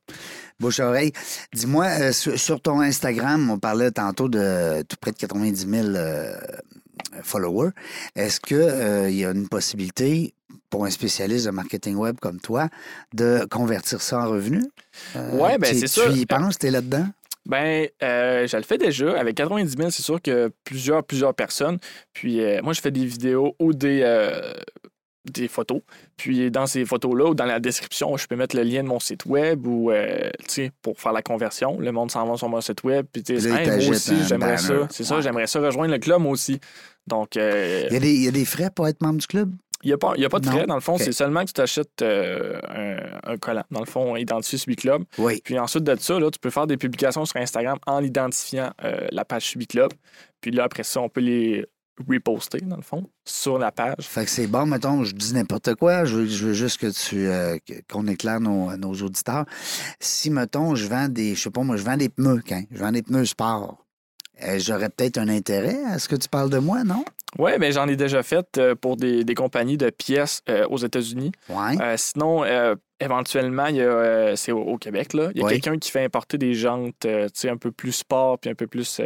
[0.61, 1.12] Bouche-oreille.
[1.52, 5.88] Dis-moi, euh, sur, sur ton Instagram, on parlait tantôt de tout près de 90 000
[5.96, 6.36] euh,
[7.22, 7.70] followers.
[8.16, 10.34] Est-ce qu'il y a une possibilité
[10.70, 12.68] pour un spécialiste de marketing web comme toi
[13.12, 14.64] de convertir ça en revenus?
[15.16, 16.11] Euh, Ouais, ben, tu- c'est ça.
[16.11, 17.07] Tu y penses, tu es là-dedans?
[17.46, 19.18] Ben, euh, je le fais déjà.
[19.18, 21.78] Avec 90 000, c'est sûr que plusieurs, plusieurs personnes.
[22.14, 24.52] Puis euh, moi, je fais des vidéos ou des, euh,
[25.25, 25.81] des photos.
[26.16, 29.01] Puis dans ces photos-là ou dans la description, je peux mettre le lien de mon
[29.01, 30.31] site web ou, euh,
[30.83, 31.79] pour faire la conversion.
[31.81, 33.07] Le monde s'en va sur mon site web.
[33.12, 34.87] Puis, tu sais, Hey, moi aussi, j'aimerais ça.
[34.91, 36.61] C'est ça, j'aimerais ça rejoindre le club, moi aussi.
[37.07, 39.27] Donc, euh, Il y, a des, il y a des frais pour être membre du
[39.27, 39.53] club?
[39.83, 40.53] il n'y a, a pas de Non?
[40.53, 40.66] frais.
[40.66, 43.64] Dans le fond, c'est seulement que tu t'achètes euh, un, un collant.
[43.70, 45.05] Dans le fond, identifié Subi Club.
[45.18, 45.43] Oui.
[45.45, 49.07] Puis ensuite de ça, là, tu peux faire des publications sur Instagram en identifiant euh,
[49.12, 49.93] la page Subi Club.
[50.41, 51.66] Puis là, après ça, on peut les
[52.09, 53.95] reposter, dans le fond, sur la page.
[54.01, 56.86] Fait que c'est bon, mettons, je dis n'importe quoi, je veux, je veux juste que
[56.86, 57.57] tu euh,
[57.90, 59.45] qu'on éclaire nos, nos auditeurs.
[60.01, 62.78] Si, mettons, je vends des, je sais pas moi, je vends des pneus, hein, je
[62.78, 63.84] vends des pneus sport,
[64.42, 67.05] euh, j'aurais peut-être un intérêt à ce que tu parles de moi, non?
[67.38, 70.78] Oui, mais j'en ai déjà fait euh, pour des, des compagnies de pièces euh, aux
[70.78, 71.32] États-Unis.
[71.49, 71.80] Ouais.
[71.80, 75.30] Euh, sinon, euh, éventuellement, il y a, euh, c'est au, au Québec, là.
[75.34, 77.92] Il y a quelqu'un qui fait importer des jantes, euh, tu sais, un peu plus
[77.92, 79.01] sport, puis un peu plus...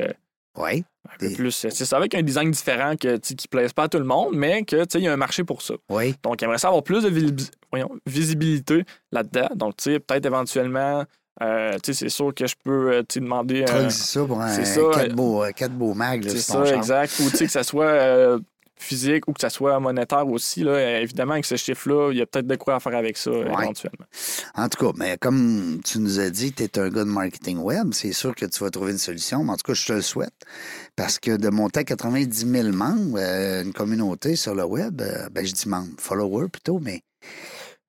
[0.59, 0.85] Oui.
[1.09, 3.85] un peu Des- plus euh, c'est avec un design différent que, qui ne plaise pas
[3.85, 5.75] à tout le monde, mais que, il y a un marché pour ça.
[5.89, 6.15] Oui.
[6.23, 9.49] Donc, j'aimerais ça avoir plus de voyons, visibilité là-dedans.
[9.55, 11.05] Donc, peut-être éventuellement,
[11.43, 13.65] euh, c'est sûr que je peux euh, demander.
[13.71, 16.65] Euh, dis ça pour un c'est ça, quatre beaux, euh, quatre beaux mags, c'est ça,
[16.75, 17.21] exact.
[17.21, 18.41] Ou que ça soit
[18.79, 20.63] physique ou que ça soit monétaire aussi.
[20.65, 23.31] Là, évidemment, avec ce chiffre-là, il y a peut-être de quoi à faire avec ça
[23.31, 23.41] Ouais.
[23.63, 24.07] éventuellement.
[24.55, 27.59] En tout cas, mais comme tu nous as dit, tu es un gars de marketing
[27.59, 29.45] web, c'est sûr que tu vas trouver une solution.
[29.45, 30.35] Mais en tout cas, je te le souhaite.
[30.97, 35.29] Parce que de monter à 90 000 membres, euh, une communauté sur le web, euh,
[35.31, 37.03] ben, je dis membres, followers plutôt, mais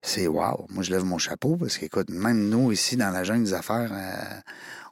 [0.02, 0.66] c'est wow.
[0.70, 3.92] Moi, je lève mon chapeau parce qu'écoute, même nous, ici, dans la jungle des affaires,
[3.92, 4.40] euh,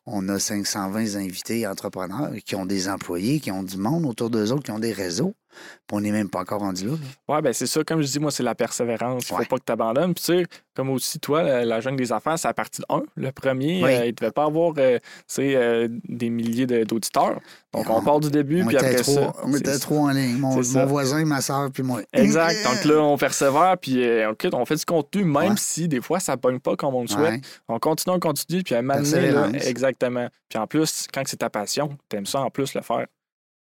[0.06, 4.52] on a 520 invités entrepreneurs qui ont des employés, qui ont du monde autour d'eux
[4.52, 5.34] autres, qui ont des réseaux.
[5.50, 6.92] Puis on n'est même pas encore rendu là.
[6.92, 7.36] là.
[7.36, 7.84] Ouais, ben c'est ça.
[7.84, 9.30] Comme je dis, moi, c'est la persévérance.
[9.30, 9.44] Il ne Ouais.
[9.46, 10.14] faut pas que tu abandonnes.
[10.14, 10.46] Puis, tu sais,
[10.76, 13.04] comme aussi, toi, la, la jungle des affaires, c'est à partir de 1.
[13.16, 13.90] Le premier, Oui.
[13.94, 17.40] euh, il ne devait pas avoir euh, tu sais, euh, des milliers de- d'auditeurs.
[17.74, 19.34] Donc, On- on part du début, On puis après trop, ça.
[19.44, 20.38] on était trop en ligne.
[20.38, 22.02] Mon, voisin, ma soeur, puis moi.
[22.14, 22.56] Exact.
[22.64, 25.56] Donc là, on persévère, puis euh, écoute, on fait du contenu, même Ouais.
[25.58, 27.32] si des fois, ça ne pogne pas comme on le souhaite.
[27.36, 27.42] Ouais.
[27.70, 29.66] On continue, on continue, puis à un moment donné, là, Persévérance.
[29.68, 30.28] exactement.
[30.50, 33.08] Puis en plus, quand c'est ta passion, t'aimes ça en plus le faire.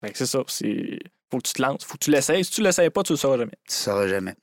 [0.04, 0.40] Fait que c'est ça.
[0.48, 0.98] C'est...
[1.32, 2.44] Faut que tu te lances, faut que tu l'essayes.
[2.44, 3.52] Si tu l'essayes pas, tu le sauras jamais.
[3.66, 4.34] Tu ne sauras jamais.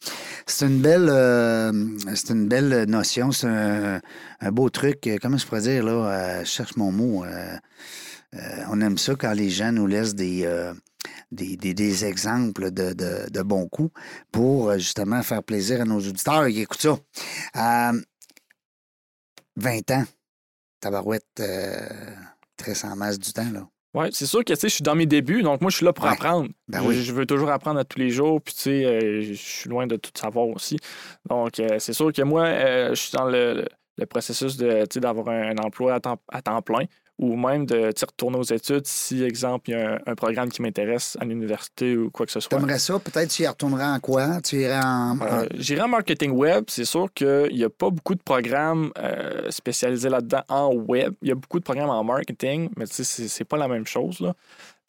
[0.48, 1.72] C'est une belle euh,
[2.16, 4.02] c'est une belle notion, c'est un,
[4.52, 5.08] beau truc.
[5.22, 5.92] Comment je pourrais dire là?
[5.92, 7.24] euh, je cherche mon mot.
[7.26, 7.56] euh,
[8.72, 10.48] on aime ça quand les gens nous laissent des,
[11.32, 13.92] des, des- exemples de, de- bons coups
[14.32, 16.98] pour justement faire plaisir à nos auditeurs qui écoutent ça.
[17.92, 18.02] Euh,
[19.58, 20.06] 20 ans,
[20.80, 21.40] tabarouette,
[22.58, 23.68] très sans masse du temps, là.
[24.12, 26.12] C'est sûr que je suis dans mes débuts, donc moi je suis là pour Ouais.
[26.12, 26.50] apprendre.
[26.68, 26.96] Ben je, oui.
[27.04, 29.88] je veux toujours apprendre à tous les jours, puis tu sais, euh, je suis loin
[29.88, 30.78] de tout savoir aussi.
[31.30, 33.66] Donc euh, c'est sûr que moi, euh, je suis dans le,
[34.10, 36.86] processus de d'avoir un, un emploi à temps, à temps plein
[37.20, 40.62] ou même de retourner aux études si, exemple, il y a un, un programme qui
[40.62, 42.58] m'intéresse à l'université ou quoi que ce soit.
[42.58, 42.98] T'aimerais ça?
[42.98, 44.40] Peut-être tu y retournerais en quoi?
[44.42, 45.18] Tu irais en...
[45.22, 46.64] Euh, J'irai en marketing web.
[46.70, 51.14] C'est sûr qu'il n'y a pas beaucoup de programmes euh, spécialisés là-dedans en web.
[51.22, 53.86] Il y a beaucoup de programmes en marketing, mais tu sais, c'est pas la même
[53.86, 54.22] chose.
[54.22, 54.34] Là.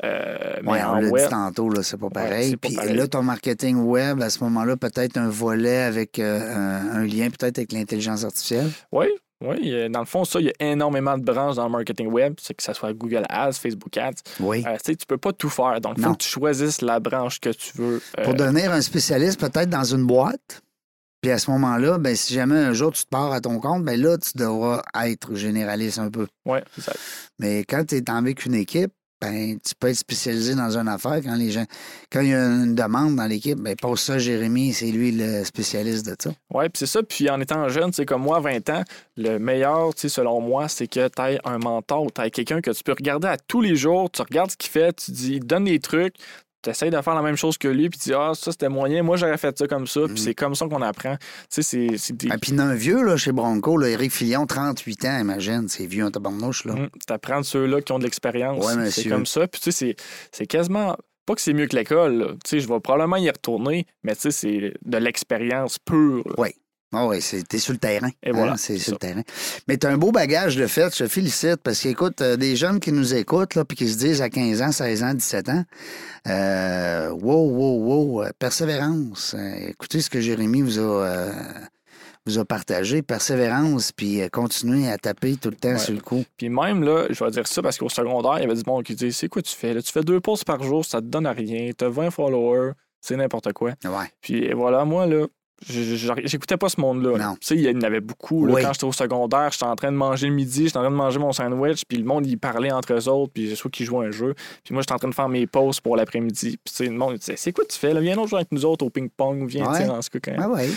[0.04, 2.56] Euh, mais Ouais, on l'a dit tantôt, c'est pas pareil.
[2.56, 2.94] pas Puis pareil.
[2.96, 7.28] là, ton marketing web, à ce moment-là, peut-être un volet avec euh, un, un lien
[7.28, 8.70] peut-être avec l'intelligence artificielle?
[8.92, 9.08] oui,
[9.40, 9.72] oui.
[9.72, 12.34] euh, Dans le fond, ça, il y a énormément de branches dans le marketing web.
[12.40, 14.14] C'est que ce soit Google Ads, Facebook Ads.
[14.40, 14.64] Oui.
[14.66, 15.80] Euh, tu sais, tu peux pas tout faire.
[15.80, 18.00] Donc, il faut que tu choisisses la branche que tu veux.
[18.18, 20.62] euh, Pour devenir un spécialiste, peut-être dans une boîte.
[21.22, 23.84] Puis à ce moment-là, ben, si jamais un jour tu te pars à ton compte,
[23.84, 26.26] ben là, tu devras être généraliste un peu.
[26.74, 26.92] c'est ça.
[27.38, 31.20] Mais quand tu es avec une équipe, ben, tu peux être spécialisé dans une affaire.
[31.22, 31.64] Quand les gens,
[32.10, 35.44] quand il y a une demande dans l'équipe, ben, pose ça Jérémy, c'est lui le
[35.44, 36.30] spécialiste de ça.
[36.52, 37.02] Oui, puis c'est ça.
[37.02, 38.82] Puis en étant jeune, c'est comme moi, à 20 ans,
[39.16, 42.92] le meilleur, selon moi, c'est que tu aies un mentor, tu quelqu'un que tu peux
[42.92, 45.80] regarder à tous les jours, tu regardes ce qu'il fait, tu dis, il donne des
[45.80, 46.14] trucs,
[46.62, 48.68] tu essaies de faire la même chose que lui, puis tu dis, ah, ça c'était
[48.68, 50.16] moyen, moi j'aurais fait ça comme ça, puis Mhm.
[50.18, 51.16] c'est comme ça qu'on apprend.
[51.52, 52.28] Tu sais, c'est- des.
[52.30, 55.04] Ah, puis il y en a un vieux là, chez Bronco, là, Éric Fillon, 38
[55.06, 56.64] ans, imagine, c'est vieux en tabarnouche.
[56.64, 56.74] Là.
[57.06, 58.64] Tu apprends de ceux-là qui ont de l'expérience.
[58.64, 59.46] Ouais, c'est comme ça.
[59.46, 59.96] Puis tu sais,
[60.32, 60.96] c'est- quasiment.
[61.26, 62.26] Pas que c'est mieux que l'école, là.
[62.44, 66.24] tu sais, je vais probablement y retourner, mais tu sais, c'est de l'expérience pure.
[66.92, 68.10] Ah oui, c'est- t'es sur le terrain.
[68.22, 69.22] Et voilà, c'est c'est sur le terrain.
[69.68, 72.80] Mais t'as un beau bagage de fait, je te félicite, parce qu'écoute, euh, des jeunes
[72.80, 75.64] qui nous écoutent, là, puis qui se disent à 15 ans, 16 ans, 17 ans,
[76.28, 79.34] euh, wow, wow, wow, euh, persévérance.
[79.38, 81.32] Euh, écoutez ce que Jérémy vous a, euh,
[82.26, 85.78] vous a partagé, persévérance, puis continuez à taper tout le temps Ouais.
[85.78, 86.24] sur le coup.
[86.36, 88.84] Puis même, là, je vais dire ça parce qu'au secondaire, il y avait du monde
[88.84, 89.80] qui disait C'est quoi tu fais là?
[89.82, 93.16] Tu fais deux posts par jour, ça te donne à rien, t'as 20 followers, c'est
[93.16, 93.70] n'importe quoi.
[93.84, 94.10] Ouais.
[94.20, 95.26] Puis voilà, moi, là,
[95.68, 97.18] j'écoutais pas ce monde-là.
[97.40, 98.46] Tu sais, il y en avait beaucoup.
[98.46, 98.54] là.
[98.54, 98.62] Oui.
[98.62, 100.96] Quand j'étais au secondaire, j'étais en train de manger le midi, j'étais en train de
[100.96, 104.06] manger mon sandwich, puis le monde, il parlait entre eux autres, puis soit qu'ils jouaient
[104.06, 104.34] un jeu.
[104.64, 106.58] Puis moi, j'étais en train de faire mes posts pour l'après-midi.
[106.64, 108.00] Puis tu sais, le monde, il disait C'est quoi tu fais là?
[108.00, 109.88] Viens donc jouer avec nous autres au ping-pong, viens, Ouais.
[109.88, 110.68] en ce cas, quand- Ah ouais.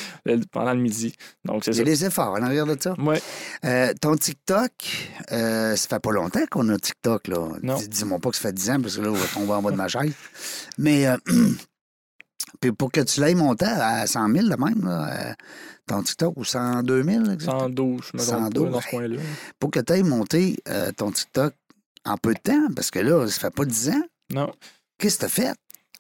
[0.52, 1.14] pendant le midi.
[1.46, 2.94] Donc, c'est Il y a des efforts en arrière de ça.
[3.00, 3.22] Ouais.
[3.66, 4.72] Euh, ton TikTok,
[5.32, 7.48] euh, ça fait pas longtemps qu'on a TikTok, là.
[7.90, 9.72] Dis-moi pas que ça fait 10 ans, parce que là, on va tomber en bas
[9.72, 10.14] de ma chaise.
[10.78, 11.18] Mais euh,
[12.62, 15.34] puis pour que tu l'aies monté à 100 000 de même, là, euh,
[15.88, 17.60] ton TikTok, ou 102 000, exactement?
[17.62, 19.22] 112, je me trompe 112, pas dans ce coin-là.
[19.60, 21.54] pour que tu aies monté euh, ton TikTok
[22.06, 24.04] en peu de temps, parce que là, ça fait pas 10 ans.
[24.34, 24.52] Non.
[24.98, 25.54] Qu'est-ce que tu as fait?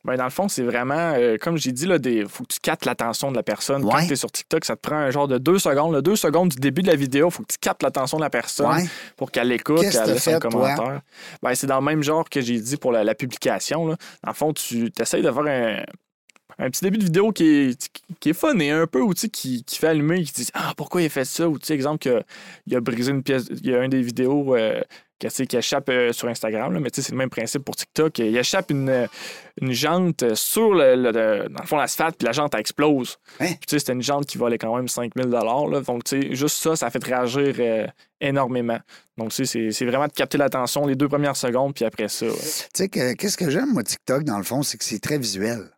[0.05, 2.83] Ben, dans le fond, c'est vraiment, euh, comme j'ai dit, il faut que tu captes
[2.83, 3.85] l'attention de la personne.
[3.85, 3.91] Ouais.
[3.93, 5.97] Quand tu es sur TikTok, ça te prend un genre de deux secondes.
[6.01, 8.29] Deux secondes du début de la vidéo, il faut que tu captes l'attention de la
[8.29, 8.85] personne Ouais.
[9.15, 10.99] pour qu'elle écoute, qu'elle laisse fait, un commentaire.
[11.41, 13.87] Ben, c'est dans le même genre que j'ai dit pour la, la publication.
[13.87, 13.95] Là.
[14.25, 15.83] Dans le fond, tu essayes de faire un,
[16.59, 19.63] un petit début de vidéo qui est, qui est fun et un peu ou, qui,
[19.63, 21.47] qui fait allumer, qui dit Ah, pourquoi il a fait ça?
[21.49, 22.23] Ou, tu sais, exemple, que,
[22.67, 23.45] il a brisé une pièce.
[23.49, 24.55] Il y a un des vidéos.
[24.55, 24.81] euh,
[25.19, 27.29] qui, tu sais, qui échappe euh, sur Instagram, là, mais tu sais, c'est le même
[27.29, 28.17] principe pour TikTok.
[28.19, 29.07] Il échappe une,
[29.61, 33.17] une jante sur le, le- le- dans le fond l'asphalte, puis la jante elle explose.
[33.39, 33.45] Hein?
[33.45, 35.81] Puis, tu sais, c'était une jante qui valait quand même 5000 là.
[35.81, 37.87] Donc, tu sais, juste ça, ça fait réagir euh,
[38.19, 38.79] énormément.
[39.17, 42.25] Donc, tu sais, c'est- vraiment de capter l'attention les deux premières secondes, puis après ça.
[42.25, 42.31] ouais.
[42.33, 45.19] Tu sais, que- qu'est-ce que j'aime, moi, TikTok, dans le fond, c'est que c'est très
[45.19, 45.69] visuel.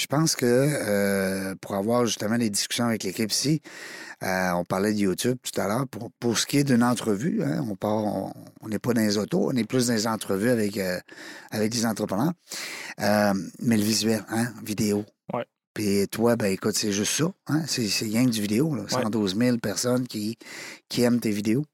[0.00, 3.60] Je pense que euh, pour avoir justement des discussions avec l'équipe ici,
[4.22, 5.86] euh, on parlait de YouTube tout à l'heure.
[5.88, 8.32] Pour, pour ce qui est d'une entrevue, hein, on part, on
[8.62, 10.98] on n'est pas dans les autos, on est plus dans les entrevues avec, euh,
[11.50, 12.32] avec des entrepreneurs.
[13.00, 15.04] Euh, mais le visuel, hein, vidéo.
[15.34, 15.44] Ouais.
[15.74, 17.30] Puis toi, ben écoute, c'est juste ça.
[17.48, 17.62] Hein?
[17.66, 18.74] C'est c'est rien que du vidéo.
[18.74, 18.84] Là.
[18.88, 20.38] 112 000 personnes qui,
[20.88, 21.64] qui aiment tes vidéos.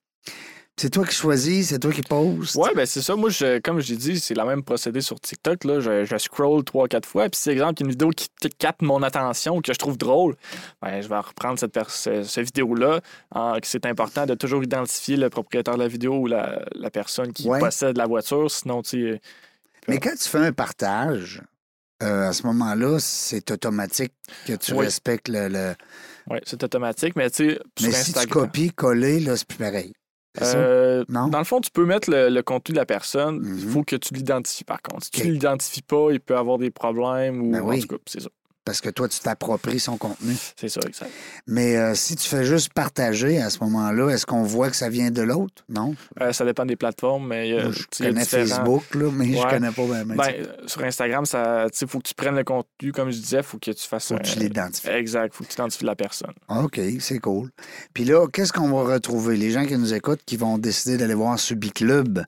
[0.78, 2.54] C'est toi qui choisis, c'est toi qui poses.
[2.54, 3.16] Ouais, ben c'est ça.
[3.16, 5.64] Moi, je, comme j'ai dit, c'est la même procédé sur TikTok.
[5.64, 5.80] Là.
[5.80, 7.30] Je, je scroll trois, quatre fois.
[7.30, 9.96] Puis, si, exemple, il y a une vidéo qui capte mon attention, que je trouve
[9.96, 10.36] drôle,
[10.82, 13.00] ben, je vais reprendre cette, ce- cette vidéo-là.
[13.62, 17.48] C'est important de toujours identifier le propriétaire de la vidéo ou la, la personne qui
[17.48, 17.58] Ouais.
[17.58, 18.50] possède la voiture.
[18.50, 19.20] Sinon, tu sais.
[19.88, 21.40] Mais quand tu fais un partage,
[22.02, 24.12] euh, à ce moment-là, c'est automatique
[24.46, 24.84] que tu Oui.
[24.84, 25.48] respectes le.
[25.48, 25.74] le-
[26.28, 27.16] Ouais, c'est automatique.
[27.16, 28.42] Mais, tu sais, sur Mais si tu Instagram.
[28.46, 29.94] copies, coller, là, c'est plus pareil.
[30.42, 31.28] Euh, Non?
[31.28, 33.40] Dans le fond, tu peux mettre le, le contenu de la personne.
[33.44, 33.70] Il Mhm.
[33.72, 35.04] faut que tu l'identifies, par contre.
[35.04, 37.78] Si tu l'identifies pas, il peut avoir des problèmes ou Ben oui.
[37.78, 38.28] en tout cas, c'est ça.
[38.66, 40.34] Parce que toi, tu t'appropries son contenu.
[40.56, 41.10] C'est ça, exact.
[41.46, 44.90] Mais euh, si tu fais juste partager à ce moment-là, est-ce qu'on voit que ça
[44.90, 45.64] vient de l'autre?
[45.70, 45.94] Non?
[46.20, 49.38] Euh, ça dépend des plateformes, mais euh, je il connais différents- Facebook, là, mais je
[49.38, 49.48] Ouais.
[49.50, 50.04] connais pas bien.
[50.04, 53.38] Ben, euh, sur Instagram, ça, il faut que tu prennes le contenu, comme je disais,
[53.38, 54.88] il faut que tu fasses Faut que tu l'identifies.
[54.88, 56.34] Exact, faut que tu identifies la personne.
[56.48, 57.50] OK, c'est cool.
[57.94, 59.36] Puis là, qu'est-ce qu'on va retrouver?
[59.36, 62.24] Les gens qui nous écoutent, qui vont décider d'aller voir Subi Club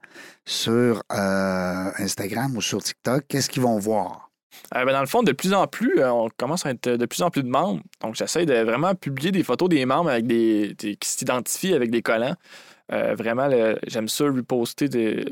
[0.47, 4.28] sur Instagram ou sur TikTok, qu'est-ce qu'ils vont voir?
[4.75, 7.07] Euh, ben, dans le fond, de plus en plus, euh, on commence à être de
[7.07, 7.81] plus en plus de membres.
[8.03, 11.91] Donc, j'essaie de vraiment publier des photos des membres avec des, des- qui s'identifient avec
[11.91, 12.35] des collants.
[12.91, 13.51] Euh, vraiment,
[13.87, 15.23] j'aime ça, reposter des.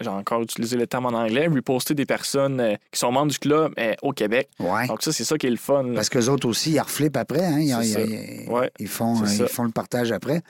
[0.00, 3.38] J'ai encore utilisé le terme en anglais, reposter des personnes euh, qui sont membres du
[3.38, 3.72] club
[4.02, 4.48] au Québec.
[4.58, 4.88] Ouais.
[4.88, 5.84] Donc, ça, c'est ça qui est le fun.
[5.84, 5.94] là.
[5.94, 7.44] Parce qu'eux autres aussi, ils reflippent après.
[7.44, 7.60] Hein?
[7.60, 9.14] Ils, ils- Ouais, font,
[9.44, 10.42] ils font le partage après.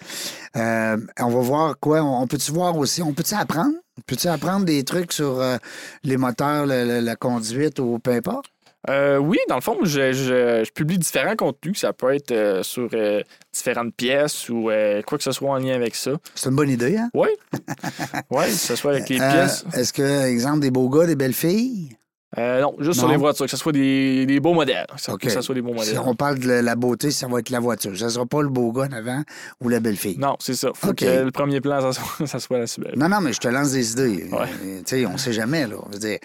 [0.54, 2.00] On va voir quoi?
[2.02, 3.02] On, on peut-tu voir aussi?
[3.02, 3.74] On peut-tu apprendre?
[4.06, 5.56] Peux-tu apprendre des trucs sur euh,
[6.02, 8.46] les moteurs, le- le- la conduite ou peu importe?
[8.90, 11.78] Euh, oui, dans le fond, je, je- je publie différents contenus.
[11.80, 13.22] Ça peut être euh, sur euh,
[13.52, 14.64] différentes pièces ou
[15.06, 16.10] quoi que ce soit en lien avec ça.
[16.34, 17.08] C'est une bonne idée, hein?
[17.14, 17.28] Oui.
[18.30, 19.64] Oui, que ce soit avec les pièces.
[19.74, 21.96] Est-ce que, exemple, des beaux gars, des belles filles?
[22.38, 24.86] Euh, non, juste sur les voitures, que ce soit des, des beaux modèles.
[24.88, 26.00] Que que ce soit des beaux Si modèles.
[26.04, 27.96] on parle de la- beauté, ça va être la voiture.
[27.96, 29.22] Ça sera pas le beau gars en avant
[29.62, 30.18] ou la belle fille.
[30.18, 30.70] Non, c'est ça.
[30.74, 32.96] Faut que le premier plan, ça soit, ça soit la Subaru.
[32.96, 34.28] Non, non, mais je te lance des idées.
[34.32, 34.38] Ouais.
[34.64, 35.76] Euh, Tu sais, on sait jamais, là.
[35.98, 36.18] Dire,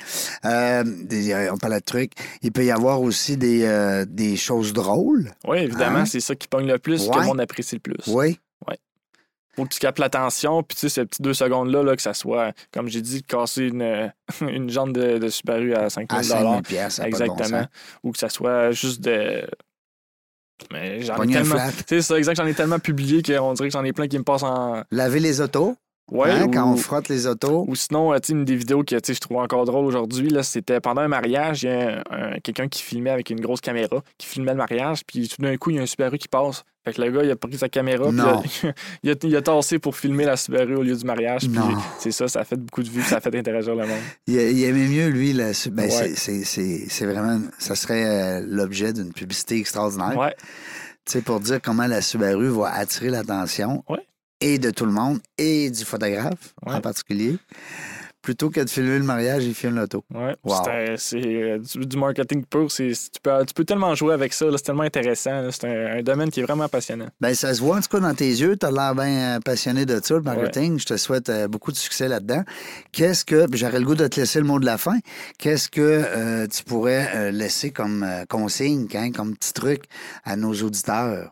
[0.46, 2.14] euh, des- on parle de trucs.
[2.42, 5.32] Il peut y avoir aussi des, euh, des choses drôles.
[5.48, 6.06] Oui, évidemment, Hein?
[6.06, 7.20] c'est ça qui pogne le plus, que Ouais.
[7.22, 7.98] le monde apprécie le plus.
[8.08, 8.40] Oui.
[9.60, 12.14] Faut que tu captes l'attention, puis tu sais, ces petits deux secondes-là, là, que ça
[12.14, 16.38] soit, comme j'ai dit, casser une, une jambe de, de Subaru à 5 À 000
[16.38, 17.60] 5 000 piastres, ça a pas de bon Exactement.
[17.62, 17.68] sens.
[18.04, 19.44] Ou que ça soit juste de.
[20.72, 21.56] Mais j'en ai tellement.
[21.88, 22.36] C'est ça, exact.
[22.38, 24.84] J'en ai tellement publié qu'on dirait que j'en ai plein qui me passent en.
[24.92, 25.76] Laver les autos.
[26.12, 27.66] Ouais, hein, ou, Quand on frotte les autos.
[27.68, 30.80] ou sinon, euh, tu sais, une des vidéos que je trouve encore drôle aujourd'hui, c'était
[30.80, 34.02] pendant un mariage, il y a un- un- quelqu'un qui filmait avec une grosse caméra,
[34.18, 36.64] qui filmait le mariage, puis tout d'un coup, il y a un Subaru qui passe.
[36.90, 38.10] Fait que le gars, il a pris sa caméra,
[38.42, 38.62] puis
[39.04, 41.42] il a, il, a, tassé pour filmer la Subaru au lieu du mariage.
[41.42, 41.60] Puis
[42.00, 44.00] c'est ça, ça a fait beaucoup de vues, ça a fait interagir le monde.
[44.26, 46.14] Il, il aimait mieux, lui, la, ben, Ouais.
[46.16, 47.42] c'est- vraiment.
[47.60, 50.18] Ça serait euh, l'objet d'une publicité extraordinaire.
[50.18, 50.36] Ouais,
[51.06, 54.00] Tu sais, pour dire comment la Subaru va attirer l'attention Ouais.
[54.42, 57.38] et de tout le monde et du photographe en particulier.
[58.22, 60.04] Plutôt que de filmer le mariage, il filme l'auto.
[60.14, 60.36] ouais.
[60.44, 60.56] Wow.
[60.66, 62.68] C'est C'est euh, du, du marketing pur.
[62.68, 62.94] Tu
[63.24, 65.50] peux, tu peux tellement jouer avec ça, c'est tellement intéressant.
[65.52, 67.08] C'est un, un domaine qui est vraiment passionnant.
[67.22, 68.58] Ben, ça se voit en tout cas dans tes yeux.
[68.58, 70.80] Tu as l'air bien euh, passionné de ça, le marketing.
[70.80, 72.44] Je te souhaite euh, beaucoup de succès là-dedans.
[72.92, 74.98] Qu'est-ce que, j'aurais le goût de te laisser le mot de la fin,
[75.38, 79.84] qu'est-ce que euh, tu pourrais euh, laisser comme euh, consigne, hein, comme petit truc
[80.26, 81.32] à nos auditeurs?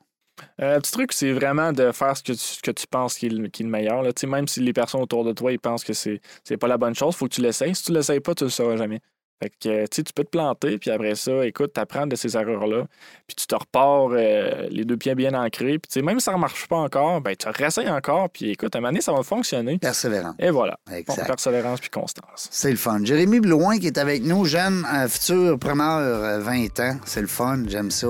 [0.62, 2.24] Euh, le petit truc, c'est vraiment de faire ce
[2.62, 4.04] que tu, penses qui est le, meilleur.
[4.28, 6.96] Même si les personnes autour de toi ils pensent que c'est, c'est pas la bonne
[6.96, 7.76] chose, faut que tu l'essayes.
[7.76, 9.02] Si tu l'essayes pas, tu le sauras jamais.
[9.42, 12.08] Fait que, euh, tu sais, tu peux te planter, puis après ça, écoute, tu apprends
[12.08, 12.86] de ces erreurs-là,
[13.28, 16.24] puis tu te repars euh, les deux pieds bien ancrés, puis tu sais, même si
[16.26, 19.02] ça ne marche pas encore, ben tu réessayes encore, puis écoute, à un moment donné,
[19.02, 19.78] ça va fonctionner.
[19.78, 20.34] Persévérant.
[20.40, 20.78] Et voilà.
[20.88, 21.28] Bon, Exact.
[21.28, 22.48] persévérance puis constance.
[22.52, 23.00] C'est le fun.
[23.04, 26.98] Jérémy Blouin qui est avec nous, jeune euh, futur preneur, euh, 20 ans.
[27.06, 28.08] C'est le fun, j'aime ça.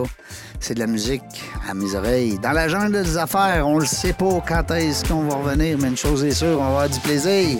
[0.60, 1.22] C'est de la musique
[1.70, 2.40] à mes oreilles.
[2.40, 5.90] Dans la jungle des affaires, on le sait pas quand est-ce qu'on va revenir, mais
[5.90, 7.60] une chose est sûre, on va avoir du plaisir.